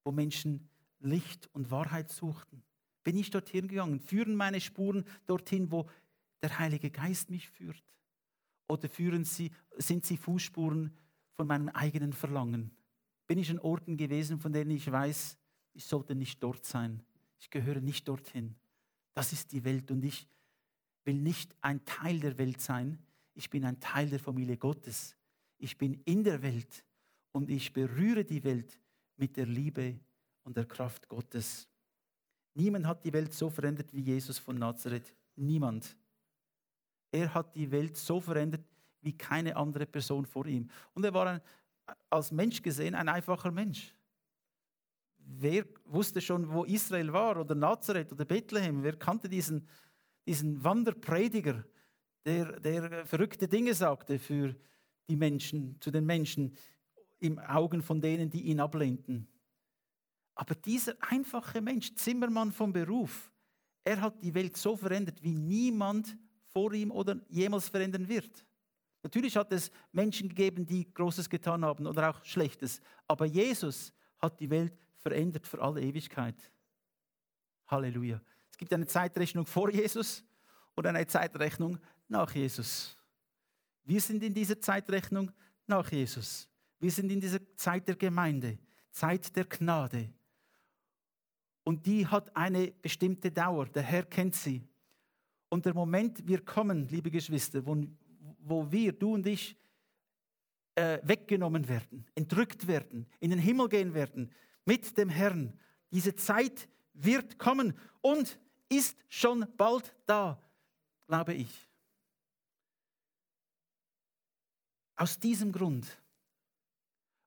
wo 0.03 0.11
Menschen 0.11 0.67
Licht 0.99 1.47
und 1.53 1.69
Wahrheit 1.69 2.09
suchten? 2.09 2.63
Bin 3.03 3.17
ich 3.17 3.29
dorthin 3.29 3.67
gegangen? 3.67 3.99
Führen 3.99 4.35
meine 4.35 4.59
Spuren 4.59 5.05
dorthin, 5.27 5.69
wo 5.71 5.87
der 6.41 6.57
Heilige 6.57 6.89
Geist 6.89 7.29
mich 7.29 7.47
führt? 7.49 7.83
Oder 8.67 8.89
führen 8.89 9.25
sie, 9.25 9.51
sind 9.77 10.05
sie 10.05 10.17
Fußspuren 10.17 10.91
von 11.33 11.45
meinem 11.45 11.69
eigenen 11.69 12.13
Verlangen? 12.13 12.71
Bin 13.27 13.37
ich 13.37 13.51
an 13.51 13.59
Orten 13.59 13.97
gewesen, 13.97 14.39
von 14.39 14.53
denen 14.53 14.71
ich 14.71 14.91
weiß, 14.91 15.37
ich 15.73 15.85
sollte 15.85 16.15
nicht 16.15 16.41
dort 16.41 16.65
sein? 16.65 17.03
Ich 17.37 17.49
gehöre 17.49 17.81
nicht 17.81 18.07
dorthin. 18.07 18.55
Das 19.13 19.33
ist 19.33 19.51
die 19.51 19.63
Welt 19.63 19.91
und 19.91 20.03
ich 20.03 20.27
will 21.03 21.19
nicht 21.19 21.55
ein 21.61 21.85
Teil 21.85 22.19
der 22.19 22.37
Welt 22.37 22.61
sein. 22.61 22.97
Ich 23.35 23.49
bin 23.49 23.65
ein 23.65 23.79
Teil 23.79 24.09
der 24.09 24.19
Familie 24.19 24.57
Gottes. 24.57 25.15
Ich 25.57 25.77
bin 25.77 26.01
in 26.05 26.23
der 26.23 26.41
Welt 26.41 26.83
und 27.31 27.49
ich 27.49 27.71
berühre 27.71 28.25
die 28.25 28.43
Welt 28.43 28.79
mit 29.17 29.37
der 29.37 29.45
Liebe 29.45 29.99
und 30.43 30.57
der 30.57 30.65
Kraft 30.65 31.07
Gottes. 31.07 31.67
Niemand 32.53 32.87
hat 32.87 33.03
die 33.03 33.13
Welt 33.13 33.33
so 33.33 33.49
verändert 33.49 33.93
wie 33.93 34.01
Jesus 34.01 34.39
von 34.39 34.57
Nazareth. 34.57 35.13
Niemand. 35.35 35.97
Er 37.11 37.33
hat 37.33 37.55
die 37.55 37.69
Welt 37.69 37.97
so 37.97 38.19
verändert 38.19 38.65
wie 39.01 39.17
keine 39.17 39.55
andere 39.55 39.85
Person 39.85 40.25
vor 40.25 40.45
ihm. 40.45 40.69
Und 40.93 41.03
er 41.03 41.13
war 41.13 41.27
ein, 41.27 41.41
als 42.09 42.31
Mensch 42.31 42.61
gesehen 42.61 42.95
ein 42.95 43.09
einfacher 43.09 43.51
Mensch. 43.51 43.93
Wer 45.17 45.65
wusste 45.85 46.21
schon, 46.21 46.49
wo 46.49 46.63
Israel 46.63 47.11
war 47.11 47.37
oder 47.37 47.55
Nazareth 47.55 48.11
oder 48.11 48.25
Bethlehem? 48.25 48.83
Wer 48.83 48.95
kannte 48.95 49.27
diesen, 49.27 49.67
diesen 50.25 50.63
Wanderprediger, 50.63 51.65
der, 52.25 52.59
der 52.59 53.05
verrückte 53.05 53.47
Dinge 53.47 53.73
sagte 53.73 54.19
für 54.19 54.55
die 55.07 55.15
Menschen, 55.15 55.79
zu 55.79 55.91
den 55.91 56.05
Menschen 56.05 56.55
im 57.19 57.39
Augen 57.39 57.81
von 57.81 58.01
denen, 58.01 58.29
die 58.29 58.41
ihn 58.43 58.59
ablehnten? 58.59 59.27
Aber 60.33 60.55
dieser 60.55 60.95
einfache 60.99 61.61
Mensch, 61.61 61.93
Zimmermann 61.95 62.51
vom 62.51 62.73
Beruf, 62.73 63.31
er 63.83 64.01
hat 64.01 64.21
die 64.21 64.33
Welt 64.33 64.57
so 64.57 64.75
verändert, 64.75 65.21
wie 65.23 65.35
niemand 65.35 66.17
vor 66.47 66.73
ihm 66.73 66.91
oder 66.91 67.19
jemals 67.29 67.69
verändern 67.69 68.07
wird. 68.07 68.45
Natürlich 69.03 69.37
hat 69.37 69.51
es 69.51 69.71
Menschen 69.91 70.27
gegeben, 70.29 70.65
die 70.65 70.91
Großes 70.91 71.29
getan 71.29 71.63
haben 71.63 71.85
oder 71.85 72.09
auch 72.09 72.25
Schlechtes. 72.25 72.81
Aber 73.07 73.25
Jesus 73.25 73.93
hat 74.17 74.39
die 74.39 74.49
Welt 74.49 74.73
verändert 74.97 75.45
für 75.45 75.61
alle 75.61 75.81
Ewigkeit. 75.81 76.35
Halleluja. 77.67 78.19
Es 78.49 78.57
gibt 78.57 78.73
eine 78.73 78.87
Zeitrechnung 78.87 79.45
vor 79.45 79.69
Jesus 79.69 80.23
und 80.75 80.87
eine 80.87 81.05
Zeitrechnung 81.05 81.77
nach 82.07 82.33
Jesus. 82.33 82.97
Wir 83.83 84.01
sind 84.01 84.23
in 84.23 84.33
dieser 84.33 84.59
Zeitrechnung 84.59 85.31
nach 85.67 85.91
Jesus. 85.91 86.49
Wir 86.79 86.91
sind 86.91 87.11
in 87.11 87.19
dieser 87.19 87.39
Zeit 87.55 87.87
der 87.87 87.95
Gemeinde, 87.95 88.57
Zeit 88.91 89.35
der 89.35 89.45
Gnade. 89.45 90.09
Und 91.63 91.85
die 91.85 92.05
hat 92.05 92.35
eine 92.35 92.71
bestimmte 92.71 93.31
Dauer. 93.31 93.65
Der 93.67 93.83
Herr 93.83 94.03
kennt 94.03 94.35
sie. 94.35 94.67
Und 95.49 95.65
der 95.65 95.73
Moment 95.73 96.27
wir 96.27 96.43
kommen, 96.43 96.87
liebe 96.89 97.09
Geschwister, 97.09 97.65
wo, 97.65 97.75
wo 98.39 98.71
wir, 98.71 98.91
du 98.91 99.13
und 99.13 99.25
ich, 99.25 99.57
äh, 100.75 100.99
weggenommen 101.03 101.67
werden, 101.67 102.05
entrückt 102.15 102.67
werden, 102.67 103.07
in 103.19 103.29
den 103.29 103.39
Himmel 103.39 103.69
gehen 103.69 103.93
werden 103.93 104.31
mit 104.65 104.97
dem 104.97 105.09
Herrn. 105.09 105.57
Diese 105.91 106.15
Zeit 106.15 106.67
wird 106.93 107.39
kommen 107.39 107.73
und 108.01 108.39
ist 108.69 108.97
schon 109.07 109.45
bald 109.57 109.95
da, 110.05 110.41
glaube 111.07 111.33
ich. 111.33 111.69
Aus 114.95 115.19
diesem 115.19 115.51
Grund 115.51 116.01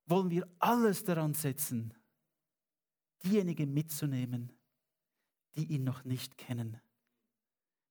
wollen 0.07 0.31
wir 0.31 0.49
alles 0.59 1.05
daran 1.05 1.35
setzen, 1.35 1.93
diejenigen 3.23 3.75
mitzunehmen, 3.75 4.53
die 5.57 5.65
ihn 5.67 5.85
noch 5.85 6.05
nicht 6.05 6.39
kennen. 6.39 6.81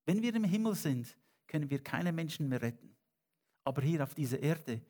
Wenn 0.05 0.21
wir 0.21 0.33
im 0.33 0.43
Himmel 0.43 0.73
sind, 0.73 1.15
können 1.47 1.69
wir 1.69 1.83
keine 1.83 2.11
Menschen 2.11 2.49
mehr 2.49 2.61
retten. 2.61 2.95
Aber 3.63 3.81
hier 3.81 4.01
auf 4.03 4.15
dieser 4.15 4.39
Erde 4.39 4.81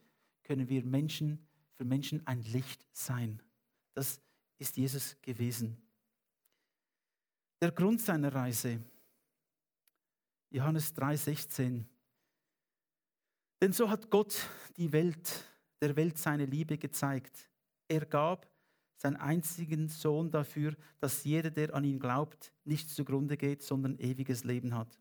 können 0.43 0.69
wir 0.69 0.85
Menschen, 0.85 1.47
für 1.75 1.85
Menschen 1.85 2.25
ein 2.25 2.41
Licht 2.43 2.87
sein. 2.93 3.41
Das 3.93 4.21
ist 4.57 4.77
Jesus 4.77 5.17
gewesen. 5.21 5.77
Der 7.61 7.71
Grund 7.71 8.01
seiner 8.01 8.33
Reise, 8.33 8.79
Johannes 10.51 10.95
3,16. 10.95 11.83
Denn 13.61 13.73
so 13.73 13.89
hat 13.89 14.09
Gott 14.09 14.35
die 14.77 14.91
Welt, 14.91 15.45
der 15.81 15.95
Welt 15.95 16.17
seine 16.17 16.45
Liebe 16.45 16.77
gezeigt. 16.77 17.49
Er 17.87 18.05
gab 18.05 18.47
seinen 18.97 19.15
einzigen 19.15 19.89
Sohn 19.89 20.31
dafür, 20.31 20.75
dass 20.99 21.23
jeder, 21.23 21.49
der 21.49 21.73
an 21.73 21.83
ihn 21.83 21.99
glaubt, 21.99 22.53
nicht 22.65 22.89
zugrunde 22.89 23.37
geht, 23.37 23.63
sondern 23.63 23.97
ewiges 23.99 24.43
Leben 24.43 24.75
hat. 24.75 24.99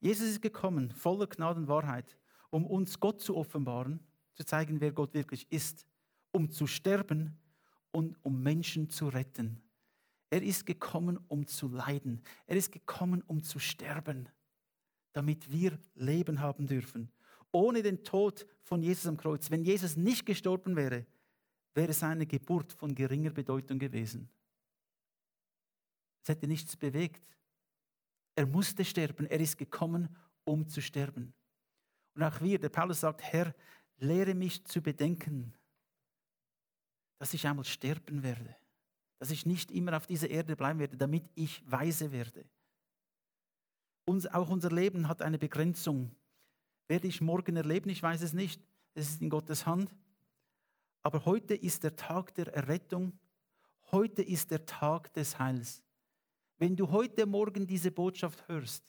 Jesus 0.00 0.28
ist 0.28 0.42
gekommen, 0.42 0.90
voller 0.90 1.26
Gnade 1.26 1.60
und 1.60 1.68
Wahrheit, 1.68 2.16
um 2.50 2.66
uns 2.66 3.00
Gott 3.00 3.20
zu 3.20 3.36
offenbaren, 3.36 4.00
zu 4.34 4.44
zeigen, 4.44 4.80
wer 4.80 4.92
Gott 4.92 5.14
wirklich 5.14 5.50
ist, 5.50 5.86
um 6.30 6.50
zu 6.50 6.66
sterben 6.66 7.38
und 7.90 8.16
um 8.22 8.42
Menschen 8.42 8.90
zu 8.90 9.08
retten. 9.08 9.62
Er 10.30 10.42
ist 10.42 10.66
gekommen, 10.66 11.18
um 11.28 11.46
zu 11.46 11.68
leiden. 11.68 12.20
Er 12.46 12.56
ist 12.56 12.72
gekommen, 12.72 13.22
um 13.22 13.42
zu 13.42 13.60
sterben, 13.60 14.28
damit 15.12 15.50
wir 15.52 15.78
Leben 15.94 16.40
haben 16.40 16.66
dürfen. 16.66 17.10
Ohne 17.54 17.82
den 17.82 18.02
Tod 18.02 18.46
von 18.64 18.82
Jesus 18.82 19.06
am 19.06 19.16
Kreuz, 19.16 19.48
wenn 19.48 19.62
Jesus 19.62 19.96
nicht 19.96 20.26
gestorben 20.26 20.74
wäre, 20.74 21.06
wäre 21.72 21.92
seine 21.92 22.26
Geburt 22.26 22.72
von 22.72 22.96
geringer 22.96 23.30
Bedeutung 23.30 23.78
gewesen. 23.78 24.28
Es 26.24 26.30
hätte 26.30 26.48
nichts 26.48 26.76
bewegt. 26.76 27.24
Er 28.34 28.46
musste 28.46 28.84
sterben. 28.84 29.26
Er 29.26 29.38
ist 29.38 29.56
gekommen, 29.56 30.08
um 30.42 30.66
zu 30.66 30.82
sterben. 30.82 31.32
Und 32.16 32.24
auch 32.24 32.40
wir, 32.40 32.58
der 32.58 32.70
Paulus 32.70 33.00
sagt, 33.00 33.22
Herr, 33.22 33.54
lehre 33.98 34.34
mich 34.34 34.64
zu 34.64 34.82
bedenken, 34.82 35.54
dass 37.20 37.34
ich 37.34 37.46
einmal 37.46 37.64
sterben 37.64 38.24
werde. 38.24 38.56
Dass 39.20 39.30
ich 39.30 39.46
nicht 39.46 39.70
immer 39.70 39.96
auf 39.96 40.08
dieser 40.08 40.28
Erde 40.28 40.56
bleiben 40.56 40.80
werde, 40.80 40.96
damit 40.96 41.30
ich 41.36 41.62
weise 41.70 42.10
werde. 42.10 42.44
Uns, 44.06 44.26
auch 44.26 44.50
unser 44.50 44.72
Leben 44.72 45.06
hat 45.06 45.22
eine 45.22 45.38
Begrenzung. 45.38 46.10
Werde 46.86 47.08
ich 47.08 47.20
morgen 47.20 47.56
erleben? 47.56 47.88
Ich 47.90 48.02
weiß 48.02 48.22
es 48.22 48.32
nicht. 48.32 48.60
Es 48.94 49.08
ist 49.08 49.22
in 49.22 49.30
Gottes 49.30 49.66
Hand. 49.66 49.94
Aber 51.02 51.24
heute 51.24 51.54
ist 51.54 51.82
der 51.82 51.96
Tag 51.96 52.34
der 52.34 52.54
Errettung. 52.54 53.18
Heute 53.90 54.22
ist 54.22 54.50
der 54.50 54.66
Tag 54.66 55.12
des 55.14 55.38
Heils. 55.38 55.82
Wenn 56.58 56.76
du 56.76 56.90
heute 56.90 57.26
Morgen 57.26 57.66
diese 57.66 57.90
Botschaft 57.90 58.46
hörst, 58.48 58.84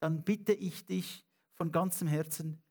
dann 0.00 0.22
bitte 0.22 0.52
ich 0.52 0.84
dich 0.84 1.24
von 1.54 1.72
ganzem 1.72 2.08
Herzen, 2.08 2.62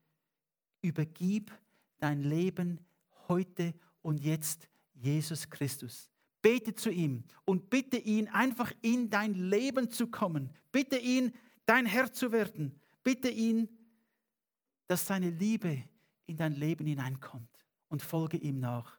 übergib 0.82 1.52
dein 1.98 2.20
Leben 2.20 2.80
heute 3.28 3.74
und 4.02 4.20
jetzt 4.20 4.68
Jesus 4.94 5.48
Christus. 5.50 6.10
Bete 6.42 6.74
zu 6.74 6.90
ihm 6.90 7.24
und 7.44 7.70
bitte 7.70 7.96
ihn 7.96 8.28
einfach 8.28 8.72
in 8.82 9.08
dein 9.08 9.34
Leben 9.34 9.90
zu 9.90 10.08
kommen. 10.08 10.50
Bitte 10.70 10.98
ihn, 10.98 11.32
dein 11.64 11.86
Herr 11.86 12.12
zu 12.12 12.32
werden. 12.32 12.78
Bitte 13.02 13.30
ihn, 13.30 13.68
dass 14.86 15.06
seine 15.06 15.30
Liebe 15.30 15.84
in 16.26 16.36
dein 16.36 16.52
Leben 16.52 16.86
hineinkommt 16.86 17.66
und 17.88 18.02
folge 18.02 18.36
ihm 18.36 18.60
nach. 18.60 18.98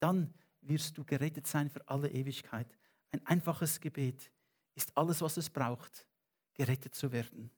Dann 0.00 0.32
wirst 0.60 0.96
du 0.96 1.04
gerettet 1.04 1.46
sein 1.46 1.68
für 1.70 1.86
alle 1.88 2.10
Ewigkeit. 2.10 2.78
Ein 3.10 3.24
einfaches 3.26 3.80
Gebet 3.80 4.30
ist 4.74 4.96
alles, 4.96 5.20
was 5.20 5.36
es 5.36 5.50
braucht, 5.50 6.06
gerettet 6.54 6.94
zu 6.94 7.12
werden. 7.12 7.50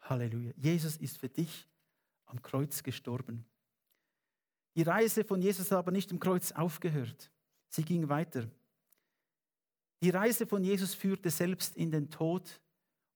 Halleluja. 0.00 0.52
Jesus 0.56 0.96
ist 0.96 1.18
für 1.18 1.28
dich 1.28 1.68
am 2.26 2.40
Kreuz 2.42 2.82
gestorben. 2.82 3.44
Die 4.76 4.82
Reise 4.82 5.24
von 5.24 5.40
Jesus 5.40 5.70
hat 5.70 5.78
aber 5.78 5.92
nicht 5.92 6.10
im 6.10 6.18
Kreuz 6.18 6.52
aufgehört. 6.52 7.30
Sie 7.68 7.84
ging 7.84 8.08
weiter. 8.08 8.50
Die 10.02 10.10
Reise 10.10 10.46
von 10.46 10.62
Jesus 10.62 10.94
führte 10.94 11.30
selbst 11.30 11.76
in 11.76 11.90
den 11.90 12.10
Tod 12.10 12.60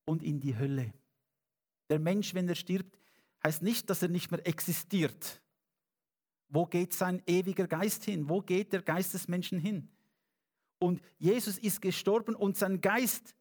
und 0.05 0.23
in 0.23 0.41
die 0.41 0.57
Hölle. 0.57 0.93
Der 1.91 1.99
Mensch, 1.99 2.35
wenn 2.35 2.49
er 2.49 2.55
stirbt, 2.55 2.98
heißt 3.45 3.63
nicht, 3.63 3.89
dass 3.91 4.03
er 4.03 4.09
nicht 4.09 4.31
mehr 4.31 4.47
existiert. 4.47 5.41
Wo 6.49 6.67
geht 6.67 6.95
sein 6.95 7.23
ewiger 7.27 7.67
Geist 7.67 8.05
hin? 8.05 8.29
Wo 8.29 8.41
geht 8.41 8.73
der 8.73 8.83
Geist 8.83 9.15
des 9.15 9.29
Menschen 9.29 9.59
hin? 9.59 9.89
Und 10.79 11.03
Jesus 11.19 11.59
ist 11.59 11.83
gestorben 11.83 12.35
und 12.35 12.57
sein 12.57 12.81
Geist, 12.81 13.35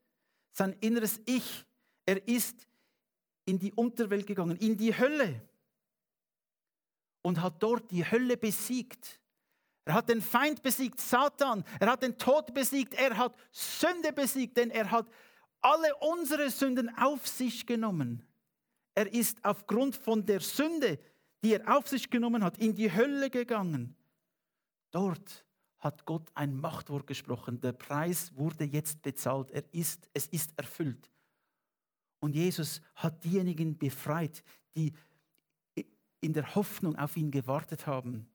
sein 0.52 0.76
inneres 0.80 1.22
Ich, 1.26 1.66
er 2.06 2.28
ist 2.28 2.68
in 3.46 3.60
die 3.60 3.74
Unterwelt 3.74 4.26
gegangen, 4.26 4.58
in 4.58 4.76
die 4.76 4.98
Hölle 4.98 5.42
und 7.22 7.42
hat 7.42 7.62
dort 7.62 7.92
die 7.92 8.10
Hölle 8.10 8.38
besiegt. 8.38 9.22
Er 9.86 9.94
hat 9.94 10.10
den 10.10 10.22
Feind 10.22 10.62
besiegt, 10.62 11.00
Satan. 11.00 11.64
Er 11.80 11.92
hat 11.92 12.04
den 12.04 12.18
Tod 12.18 12.54
besiegt. 12.54 12.94
Er 12.94 13.18
hat 13.18 13.36
Sünde 13.52 14.12
besiegt, 14.12 14.58
denn 14.58 14.70
er 14.70 14.92
hat 14.92 15.08
alle 15.62 15.96
unsere 15.98 16.50
Sünden 16.50 16.94
auf 16.98 17.26
sich 17.26 17.66
genommen. 17.66 18.26
Er 18.98 19.14
ist 19.14 19.46
aufgrund 19.46 19.96
von 19.96 20.26
der 20.26 20.40
Sünde, 20.40 20.98
die 21.44 21.54
er 21.54 21.78
auf 21.78 21.88
sich 21.88 22.10
genommen 22.10 22.44
hat, 22.44 22.58
in 22.58 22.74
die 22.74 22.92
Hölle 22.92 23.30
gegangen. 23.30 23.96
Dort 24.90 25.46
hat 25.78 26.04
Gott 26.06 26.32
ein 26.34 26.60
Machtwort 26.60 27.06
gesprochen. 27.06 27.62
Der 27.62 27.74
Preis 27.74 28.36
wurde 28.36 28.64
jetzt 28.64 29.04
bezahlt. 29.04 29.52
Er 29.52 29.64
ist, 29.72 30.10
es 30.16 30.26
ist 30.26 30.52
erfüllt. 30.58 31.12
Und 32.22 32.34
Jesus 32.34 32.82
hat 32.96 33.24
diejenigen 33.24 33.78
befreit, 33.78 34.44
die 34.76 34.94
in 36.20 36.34
der 36.34 36.56
Hoffnung 36.56 36.96
auf 36.96 37.18
ihn 37.18 37.30
gewartet 37.30 37.86
haben 37.86 38.28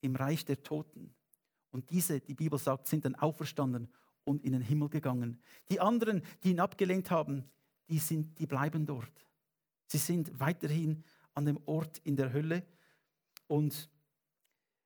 im 0.00 0.16
Reich 0.16 0.46
der 0.46 0.62
Toten. 0.62 1.14
Und 1.72 1.90
diese, 1.90 2.20
die 2.20 2.32
Bibel 2.32 2.58
sagt, 2.58 2.86
sind 2.86 3.04
dann 3.04 3.16
auferstanden 3.16 3.92
und 4.24 4.42
in 4.44 4.52
den 4.52 4.62
Himmel 4.62 4.88
gegangen. 4.88 5.42
Die 5.68 5.78
anderen, 5.78 6.22
die 6.42 6.52
ihn 6.52 6.60
abgelehnt 6.60 7.10
haben, 7.10 7.44
die, 7.90 7.98
sind, 7.98 8.38
die 8.38 8.46
bleiben 8.46 8.86
dort. 8.86 9.25
Sie 9.86 9.98
sind 9.98 10.38
weiterhin 10.38 11.04
an 11.34 11.44
dem 11.44 11.60
Ort 11.66 11.98
in 11.98 12.16
der 12.16 12.32
Hölle. 12.32 12.64
Und 13.46 13.88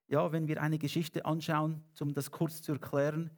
ja, 0.09 0.33
wenn 0.33 0.49
wir 0.49 0.61
eine 0.61 0.79
Geschichte 0.79 1.25
anschauen, 1.25 1.85
um 2.01 2.13
das 2.13 2.31
kurz 2.31 2.63
zu 2.63 2.73
erklären, 2.73 3.31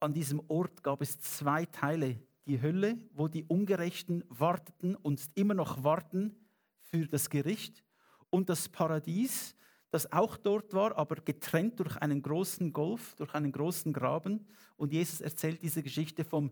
an 0.00 0.12
diesem 0.12 0.42
Ort 0.48 0.82
gab 0.82 1.02
es 1.02 1.18
zwei 1.20 1.66
Teile. 1.66 2.20
Die 2.46 2.60
Hölle, 2.60 2.98
wo 3.12 3.26
die 3.26 3.44
Ungerechten 3.44 4.22
warteten 4.28 4.96
und 4.96 5.24
immer 5.34 5.54
noch 5.54 5.82
warten 5.82 6.36
für 6.82 7.06
das 7.06 7.30
Gericht 7.30 7.82
und 8.30 8.48
das 8.48 8.68
Paradies, 8.68 9.56
das 9.90 10.12
auch 10.12 10.36
dort 10.36 10.74
war, 10.74 10.96
aber 10.98 11.16
getrennt 11.16 11.78
durch 11.80 11.96
einen 11.96 12.20
großen 12.20 12.72
Golf, 12.72 13.14
durch 13.14 13.32
einen 13.32 13.52
großen 13.52 13.92
Graben. 13.92 14.46
Und 14.76 14.92
Jesus 14.92 15.20
erzählt 15.20 15.62
diese 15.62 15.82
Geschichte 15.82 16.24
vom 16.24 16.50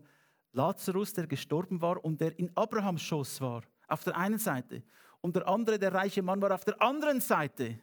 Lazarus, 0.53 1.13
der 1.13 1.27
gestorben 1.27 1.81
war 1.81 2.03
und 2.03 2.21
der 2.21 2.37
in 2.39 2.55
Abrahams 2.55 3.01
Schoß 3.01 3.41
war, 3.41 3.63
auf 3.87 4.03
der 4.03 4.17
einen 4.17 4.39
Seite. 4.39 4.83
Und 5.21 5.35
der 5.35 5.47
andere, 5.47 5.79
der 5.79 5.93
reiche 5.93 6.21
Mann, 6.21 6.41
war 6.41 6.53
auf 6.53 6.65
der 6.65 6.81
anderen 6.81 7.21
Seite. 7.21 7.79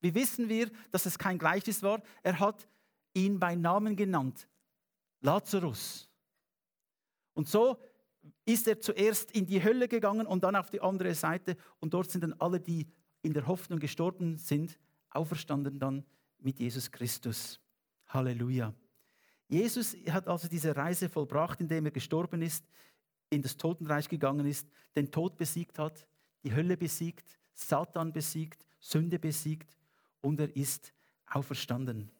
Wie 0.00 0.14
wissen 0.14 0.48
wir, 0.48 0.70
dass 0.90 1.06
es 1.06 1.18
kein 1.18 1.38
Gleichnis 1.38 1.82
war? 1.82 2.00
Er 2.22 2.38
hat 2.38 2.66
ihn 3.14 3.38
bei 3.38 3.54
Namen 3.54 3.96
genannt. 3.96 4.48
Lazarus. 5.20 6.08
Und 7.34 7.48
so 7.48 7.76
ist 8.44 8.66
er 8.66 8.80
zuerst 8.80 9.32
in 9.32 9.46
die 9.46 9.62
Hölle 9.62 9.88
gegangen 9.88 10.26
und 10.26 10.44
dann 10.44 10.56
auf 10.56 10.70
die 10.70 10.80
andere 10.80 11.14
Seite. 11.14 11.56
Und 11.80 11.94
dort 11.94 12.10
sind 12.10 12.22
dann 12.22 12.34
alle, 12.34 12.60
die 12.60 12.86
in 13.22 13.32
der 13.32 13.46
Hoffnung 13.46 13.78
gestorben 13.78 14.36
sind, 14.38 14.78
auferstanden 15.10 15.78
dann 15.78 16.04
mit 16.38 16.58
Jesus 16.58 16.90
Christus. 16.90 17.60
Halleluja. 18.06 18.72
Jesus 19.48 19.96
hat 20.10 20.28
also 20.28 20.48
diese 20.48 20.76
Reise 20.76 21.08
vollbracht, 21.08 21.60
indem 21.60 21.86
er 21.86 21.90
gestorben 21.90 22.42
ist, 22.42 22.64
in 23.30 23.42
das 23.42 23.56
Totenreich 23.56 24.08
gegangen 24.08 24.46
ist, 24.46 24.68
den 24.96 25.10
Tod 25.10 25.36
besiegt 25.36 25.78
hat, 25.78 26.06
die 26.44 26.54
Hölle 26.54 26.76
besiegt, 26.76 27.38
Satan 27.54 28.12
besiegt, 28.12 28.64
Sünde 28.80 29.18
besiegt 29.18 29.76
und 30.20 30.40
er 30.40 30.54
ist 30.54 30.92
auferstanden. 31.26 32.10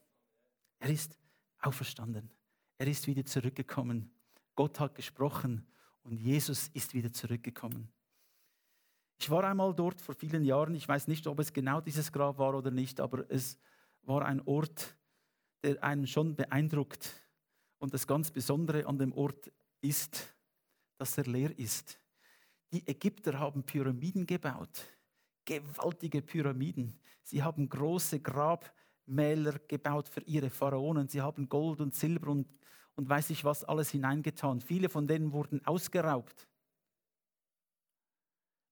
Er 0.80 0.90
ist 0.90 1.18
auferstanden. 1.60 2.30
Er 2.78 2.86
ist 2.86 3.06
wieder 3.06 3.24
zurückgekommen. 3.24 4.10
Gott 4.54 4.78
hat 4.80 4.94
gesprochen 4.94 5.66
und 6.02 6.18
Jesus 6.18 6.68
ist 6.68 6.94
wieder 6.94 7.12
zurückgekommen. 7.12 7.88
Ich 9.20 9.30
war 9.30 9.44
einmal 9.44 9.74
dort 9.74 10.00
vor 10.00 10.14
vielen 10.14 10.44
Jahren. 10.44 10.74
Ich 10.74 10.88
weiß 10.88 11.08
nicht, 11.08 11.26
ob 11.26 11.40
es 11.40 11.52
genau 11.52 11.80
dieses 11.80 12.12
Grab 12.12 12.38
war 12.38 12.54
oder 12.54 12.70
nicht, 12.70 13.00
aber 13.00 13.28
es 13.30 13.58
war 14.02 14.24
ein 14.24 14.40
Ort, 14.46 14.96
der 15.62 15.82
einen 15.82 16.06
schon 16.06 16.36
beeindruckt. 16.36 17.10
Und 17.78 17.94
das 17.94 18.06
ganz 18.06 18.30
Besondere 18.30 18.86
an 18.86 18.98
dem 18.98 19.12
Ort 19.12 19.50
ist, 19.80 20.34
dass 20.98 21.16
er 21.16 21.24
leer 21.24 21.56
ist. 21.58 21.98
Die 22.72 22.86
Ägypter 22.86 23.38
haben 23.38 23.62
Pyramiden 23.62 24.26
gebaut, 24.26 24.84
gewaltige 25.44 26.20
Pyramiden. 26.20 27.00
Sie 27.22 27.42
haben 27.42 27.68
große 27.68 28.20
Grabmäler 28.20 29.58
gebaut 29.66 30.08
für 30.08 30.20
ihre 30.22 30.50
Pharaonen. 30.50 31.08
Sie 31.08 31.22
haben 31.22 31.48
Gold 31.48 31.80
und 31.80 31.94
Silber 31.94 32.28
und, 32.28 32.46
und 32.96 33.08
weiß 33.08 33.30
ich 33.30 33.44
was 33.44 33.64
alles 33.64 33.90
hineingetan. 33.90 34.60
Viele 34.60 34.88
von 34.88 35.06
denen 35.06 35.32
wurden 35.32 35.64
ausgeraubt. 35.64 36.46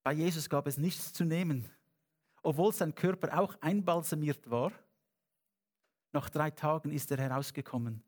Bei 0.03 0.13
Jesus 0.13 0.49
gab 0.49 0.67
es 0.67 0.77
nichts 0.77 1.13
zu 1.13 1.25
nehmen, 1.25 1.69
obwohl 2.43 2.73
sein 2.73 2.95
Körper 2.95 3.41
auch 3.41 3.57
einbalsamiert 3.61 4.51
war. 4.51 4.73
Nach 6.13 6.29
drei 6.29 6.51
Tagen 6.51 6.93
ist 6.93 7.11
er 7.11 7.19
herausgekommen 7.19 8.03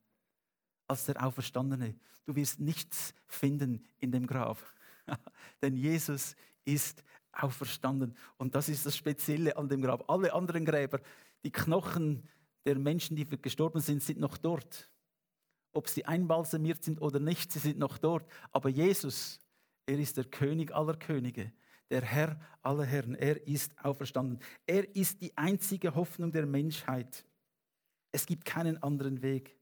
als 0.88 1.04
der 1.04 1.24
Auferstandene. 1.24 1.94
Du 2.24 2.34
wirst 2.34 2.60
nichts 2.60 3.14
finden 3.26 3.84
in 3.98 4.10
dem 4.10 4.26
Grab, 4.26 4.58
denn 5.62 5.76
Jesus 5.76 6.34
ist 6.64 7.04
auferstanden. 7.32 8.16
Und 8.36 8.54
das 8.54 8.68
ist 8.68 8.84
das 8.84 8.96
Spezielle 8.96 9.56
an 9.56 9.68
dem 9.68 9.80
Grab. 9.80 10.10
Alle 10.10 10.32
anderen 10.32 10.64
Gräber, 10.64 11.00
die 11.44 11.52
Knochen 11.52 12.28
der 12.64 12.78
Menschen, 12.78 13.16
die 13.16 13.24
gestorben 13.24 13.80
sind, 13.80 14.02
sind 14.02 14.18
noch 14.18 14.36
dort. 14.36 14.90
Ob 15.72 15.88
sie 15.88 16.04
einbalsamiert 16.04 16.82
sind 16.82 17.00
oder 17.00 17.20
nicht, 17.20 17.52
sie 17.52 17.60
sind 17.60 17.78
noch 17.78 17.98
dort. 17.98 18.26
Aber 18.50 18.68
Jesus, 18.68 19.38
er 19.86 19.98
ist 19.98 20.16
der 20.16 20.24
König 20.24 20.74
aller 20.74 20.96
Könige 20.96 21.52
der 21.90 22.02
Herr 22.02 22.38
aller 22.62 22.84
Herren. 22.84 23.14
Er 23.14 23.46
ist 23.46 23.72
auferstanden. 23.82 24.38
Er 24.66 24.94
ist 24.94 25.20
die 25.20 25.36
einzige 25.36 25.94
Hoffnung 25.94 26.32
der 26.32 26.46
Menschheit. 26.46 27.24
Es 28.12 28.26
gibt 28.26 28.44
keinen 28.44 28.82
anderen 28.82 29.22
Weg 29.22 29.57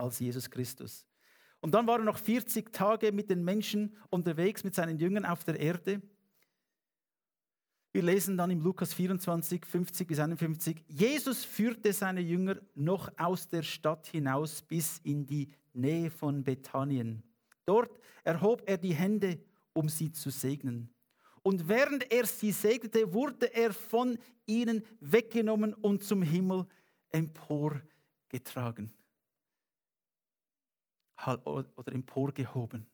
als 0.00 0.18
Jesus 0.18 0.50
Christus. 0.50 1.06
Und 1.60 1.74
dann 1.74 1.86
war 1.86 1.98
er 1.98 2.04
noch 2.04 2.18
40 2.18 2.72
Tage 2.72 3.12
mit 3.12 3.30
den 3.30 3.44
Menschen 3.44 3.96
unterwegs, 4.08 4.64
mit 4.64 4.74
seinen 4.74 4.98
Jüngern 4.98 5.26
auf 5.26 5.44
der 5.44 5.60
Erde. 5.60 6.00
Wir 7.92 8.02
lesen 8.02 8.36
dann 8.36 8.50
im 8.50 8.60
Lukas 8.60 8.94
24, 8.94 9.66
50 9.66 10.08
bis 10.08 10.18
51, 10.20 10.84
Jesus 10.86 11.44
führte 11.44 11.92
seine 11.92 12.20
Jünger 12.20 12.56
noch 12.74 13.10
aus 13.18 13.48
der 13.48 13.62
Stadt 13.62 14.06
hinaus 14.06 14.62
bis 14.62 14.98
in 14.98 15.26
die 15.26 15.48
Nähe 15.72 16.10
von 16.10 16.44
Bethanien. 16.44 17.22
Dort 17.66 17.98
erhob 18.22 18.62
er 18.66 18.78
die 18.78 18.94
Hände 18.94 19.40
um 19.72 19.88
sie 19.88 20.12
zu 20.12 20.30
segnen. 20.30 20.92
Und 21.42 21.68
während 21.68 22.10
er 22.12 22.26
sie 22.26 22.52
segnete, 22.52 23.12
wurde 23.12 23.52
er 23.54 23.72
von 23.72 24.18
ihnen 24.46 24.84
weggenommen 25.00 25.74
und 25.74 26.04
zum 26.04 26.22
Himmel 26.22 26.66
emporgetragen 27.10 28.92
oder 31.26 31.92
emporgehoben. 31.92 32.86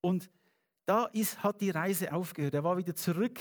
Und 0.00 0.30
da 0.84 1.06
ist, 1.06 1.42
hat 1.42 1.60
die 1.60 1.70
Reise 1.70 2.12
aufgehört. 2.12 2.54
Er 2.54 2.64
war 2.64 2.76
wieder 2.76 2.94
zurück 2.94 3.38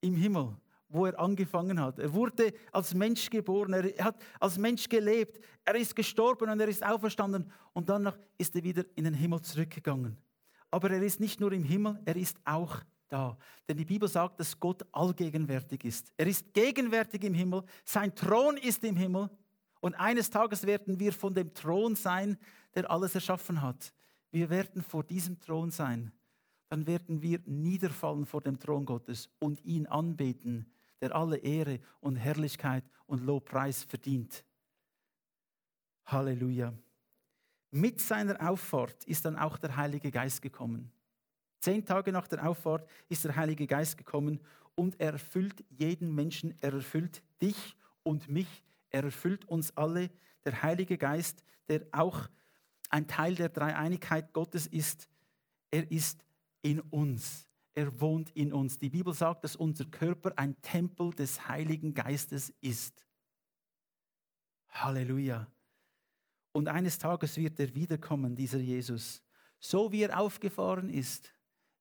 im 0.00 0.16
Himmel, 0.16 0.56
wo 0.88 1.06
er 1.06 1.18
angefangen 1.18 1.80
hat. 1.80 1.98
Er 1.98 2.12
wurde 2.12 2.52
als 2.72 2.94
Mensch 2.94 3.30
geboren, 3.30 3.72
er 3.72 4.04
hat 4.04 4.20
als 4.40 4.58
Mensch 4.58 4.88
gelebt, 4.88 5.38
er 5.64 5.76
ist 5.76 5.94
gestorben 5.94 6.50
und 6.50 6.60
er 6.60 6.68
ist 6.68 6.84
auferstanden 6.84 7.50
und 7.72 7.88
danach 7.88 8.18
ist 8.38 8.56
er 8.56 8.64
wieder 8.64 8.84
in 8.96 9.04
den 9.04 9.14
Himmel 9.14 9.40
zurückgegangen. 9.40 10.16
Aber 10.70 10.90
er 10.90 11.02
ist 11.02 11.20
nicht 11.20 11.40
nur 11.40 11.52
im 11.52 11.64
Himmel, 11.64 12.00
er 12.04 12.16
ist 12.16 12.38
auch 12.44 12.80
da. 13.08 13.36
Denn 13.68 13.76
die 13.76 13.84
Bibel 13.84 14.08
sagt, 14.08 14.40
dass 14.40 14.58
Gott 14.58 14.84
allgegenwärtig 14.92 15.84
ist. 15.84 16.12
Er 16.16 16.26
ist 16.26 16.52
gegenwärtig 16.52 17.22
im 17.24 17.34
Himmel, 17.34 17.62
sein 17.84 18.14
Thron 18.14 18.56
ist 18.56 18.82
im 18.84 18.96
Himmel 18.96 19.30
und 19.80 19.94
eines 19.94 20.28
Tages 20.30 20.66
werden 20.66 20.98
wir 20.98 21.12
von 21.12 21.34
dem 21.34 21.52
Thron 21.54 21.96
sein, 21.96 22.36
der 22.74 22.90
alles 22.90 23.14
erschaffen 23.14 23.62
hat. 23.62 23.92
Wir 24.30 24.50
werden 24.50 24.82
vor 24.82 25.04
diesem 25.04 25.40
Thron 25.40 25.70
sein. 25.70 26.12
Dann 26.68 26.86
werden 26.86 27.20
wir 27.20 27.40
niederfallen 27.46 28.26
vor 28.26 28.40
dem 28.40 28.58
Thron 28.58 28.84
Gottes 28.84 29.28
und 29.40 29.64
ihn 29.64 29.86
anbeten, 29.86 30.70
der 31.00 31.14
alle 31.14 31.38
Ehre 31.38 31.80
und 32.00 32.16
Herrlichkeit 32.16 32.84
und 33.06 33.24
Lobpreis 33.24 33.82
verdient. 33.82 34.44
Halleluja. 36.04 36.72
Mit 37.72 38.00
seiner 38.00 38.48
Auffahrt 38.48 39.04
ist 39.04 39.24
dann 39.24 39.36
auch 39.36 39.56
der 39.58 39.76
Heilige 39.76 40.10
Geist 40.10 40.42
gekommen. 40.42 40.92
Zehn 41.60 41.84
Tage 41.84 42.10
nach 42.10 42.26
der 42.26 42.48
Auffahrt 42.48 42.88
ist 43.08 43.24
der 43.24 43.36
Heilige 43.36 43.66
Geist 43.66 43.96
gekommen 43.96 44.40
und 44.74 44.98
er 44.98 45.12
erfüllt 45.12 45.64
jeden 45.68 46.14
Menschen, 46.14 46.54
er 46.60 46.72
erfüllt 46.72 47.22
dich 47.40 47.76
und 48.02 48.28
mich, 48.28 48.64
er 48.90 49.04
erfüllt 49.04 49.44
uns 49.44 49.76
alle. 49.76 50.10
Der 50.44 50.62
Heilige 50.62 50.96
Geist, 50.96 51.44
der 51.68 51.86
auch 51.92 52.28
ein 52.90 53.06
Teil 53.06 53.36
der 53.36 53.48
Dreieinigkeit 53.48 54.32
Gottes 54.32 54.66
ist, 54.66 55.08
er 55.70 55.90
ist 55.90 56.24
in 56.60 56.80
uns. 56.80 57.48
Er 57.72 58.00
wohnt 58.00 58.30
in 58.30 58.52
uns. 58.52 58.78
Die 58.78 58.90
Bibel 58.90 59.14
sagt, 59.14 59.44
dass 59.44 59.56
unser 59.56 59.84
Körper 59.84 60.32
ein 60.36 60.60
Tempel 60.60 61.12
des 61.12 61.48
Heiligen 61.48 61.94
Geistes 61.94 62.52
ist. 62.60 63.06
Halleluja. 64.68 65.46
Und 66.52 66.68
eines 66.68 66.98
Tages 66.98 67.36
wird 67.36 67.60
er 67.60 67.72
wiederkommen, 67.74 68.34
dieser 68.34 68.58
Jesus. 68.58 69.22
So 69.60 69.92
wie 69.92 70.02
er 70.02 70.18
aufgefahren 70.18 70.90
ist, 70.90 71.32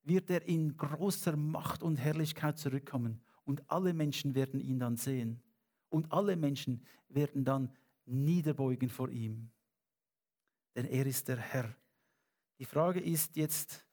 wird 0.03 0.29
er 0.29 0.47
in 0.47 0.77
großer 0.77 1.35
Macht 1.35 1.81
und 1.81 1.97
Herrlichkeit 1.97 2.59
zurückkommen. 2.59 3.21
Und 3.45 3.63
alle 3.69 3.93
Menschen 3.93 4.35
werden 4.35 4.59
ihn 4.59 4.79
dann 4.79 4.95
sehen. 4.95 5.41
Und 5.89 6.11
alle 6.11 6.35
Menschen 6.35 6.85
werden 7.07 7.43
dann 7.43 7.73
niederbeugen 8.05 8.89
vor 8.89 9.09
ihm 9.09 9.49
denn 10.75 10.85
er 10.85 11.05
ist 11.05 11.27
der 11.27 11.37
Herr. 11.37 11.75
Die 12.59 12.65
Frage 12.65 12.99
ist 12.99 13.35
jetzt, 13.35 13.85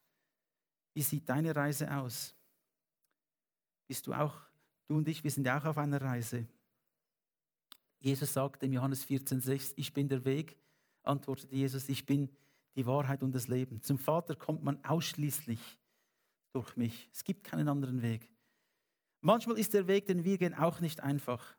wie 0.95 1.03
sieht 1.03 1.29
deine 1.29 1.55
Reise 1.55 1.95
aus? 1.95 2.35
Bist 3.87 4.07
du 4.07 4.12
auch, 4.12 4.35
du 4.89 4.97
und 4.97 5.09
ich, 5.09 5.22
wir 5.22 5.31
sind 5.31 5.49
auch 5.49 5.64
auf 5.64 5.79
einer 5.79 6.01
Reise. 6.01 6.47
Jesus 8.01 8.33
sagt 8.33 8.62
in 8.62 8.72
Johannes 8.72 9.07
14,6, 9.07 9.74
ich 9.77 9.93
bin 9.93 10.09
der 10.09 10.24
Weg, 10.24 10.59
antwortete 11.03 11.55
Jesus, 11.55 11.89
ich 11.89 12.05
bin 12.05 12.29
die 12.74 12.87
Wahrheit 12.87 13.22
und 13.22 13.35
das 13.35 13.49
Leben. 13.49 13.81
Zum 13.83 13.99
Vater 13.99 14.35
kommt 14.35 14.62
man 14.62 14.85
ausschließlich 14.85 15.61
durch 16.53 16.77
mich. 16.77 17.09
Es 17.12 17.24
gibt 17.24 17.45
keinen 17.45 17.68
anderen 17.68 18.03
Weg. 18.03 18.31
Manchmal 19.20 19.59
ist 19.59 19.74
der 19.74 19.87
Weg, 19.87 20.07
den 20.07 20.24
wir 20.24 20.39
gehen, 20.39 20.55
auch 20.55 20.81
nicht 20.81 21.01
einfach. 21.01 21.57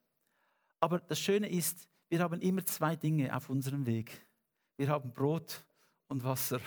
Aber 0.79 0.99
das 0.99 1.19
Schöne 1.19 1.49
ist, 1.49 1.87
wir 2.09 2.19
haben 2.19 2.41
immer 2.41 2.65
zwei 2.65 2.95
Dinge 2.95 3.35
auf 3.35 3.49
unserem 3.49 3.85
Weg. 3.85 4.26
Wir 4.77 4.89
haben 4.89 5.11
Brot 5.11 5.65
und 6.07 6.23
Wasser. 6.23 6.61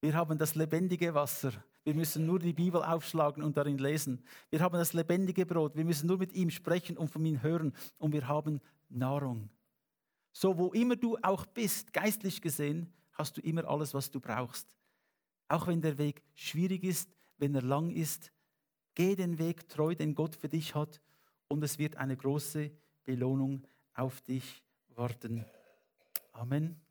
Wir 0.00 0.14
haben 0.14 0.38
das 0.38 0.54
lebendige 0.54 1.14
Wasser. 1.14 1.52
Wir 1.84 1.94
müssen 1.94 2.24
nur 2.24 2.38
die 2.38 2.54
Bibel 2.54 2.82
aufschlagen 2.82 3.42
und 3.42 3.58
darin 3.58 3.76
lesen. 3.76 4.24
Wir 4.48 4.60
haben 4.60 4.78
das 4.78 4.94
lebendige 4.94 5.44
Brot. 5.44 5.76
Wir 5.76 5.84
müssen 5.84 6.06
nur 6.06 6.16
mit 6.16 6.32
ihm 6.32 6.50
sprechen 6.50 6.96
und 6.96 7.08
von 7.08 7.24
ihm 7.26 7.42
hören. 7.42 7.74
Und 7.98 8.12
wir 8.12 8.26
haben 8.26 8.60
Nahrung. 8.88 9.50
So, 10.32 10.56
wo 10.56 10.72
immer 10.72 10.96
du 10.96 11.18
auch 11.22 11.44
bist, 11.44 11.92
geistlich 11.92 12.40
gesehen, 12.40 12.90
hast 13.12 13.36
du 13.36 13.42
immer 13.42 13.66
alles, 13.68 13.92
was 13.92 14.10
du 14.10 14.18
brauchst. 14.18 14.74
Auch 15.46 15.66
wenn 15.66 15.82
der 15.82 15.98
Weg 15.98 16.22
schwierig 16.34 16.84
ist, 16.84 17.14
wenn 17.36 17.54
er 17.54 17.62
lang 17.62 17.90
ist, 17.90 18.32
geh 18.94 19.14
den 19.14 19.38
Weg 19.38 19.68
treu, 19.68 19.94
den 19.94 20.14
Gott 20.14 20.34
für 20.34 20.48
dich 20.48 20.74
hat. 20.74 21.02
Und 21.48 21.62
es 21.62 21.78
wird 21.78 21.96
eine 21.96 22.16
große 22.16 22.70
Belohnung 23.04 23.62
auf 23.94 24.22
dich 24.22 24.64
warten. 24.94 25.44
Amen. 26.32 26.83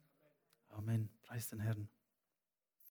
Amen. 0.74 1.10
Preis 1.22 1.48
den 1.50 1.60
Herrn. 1.60 1.90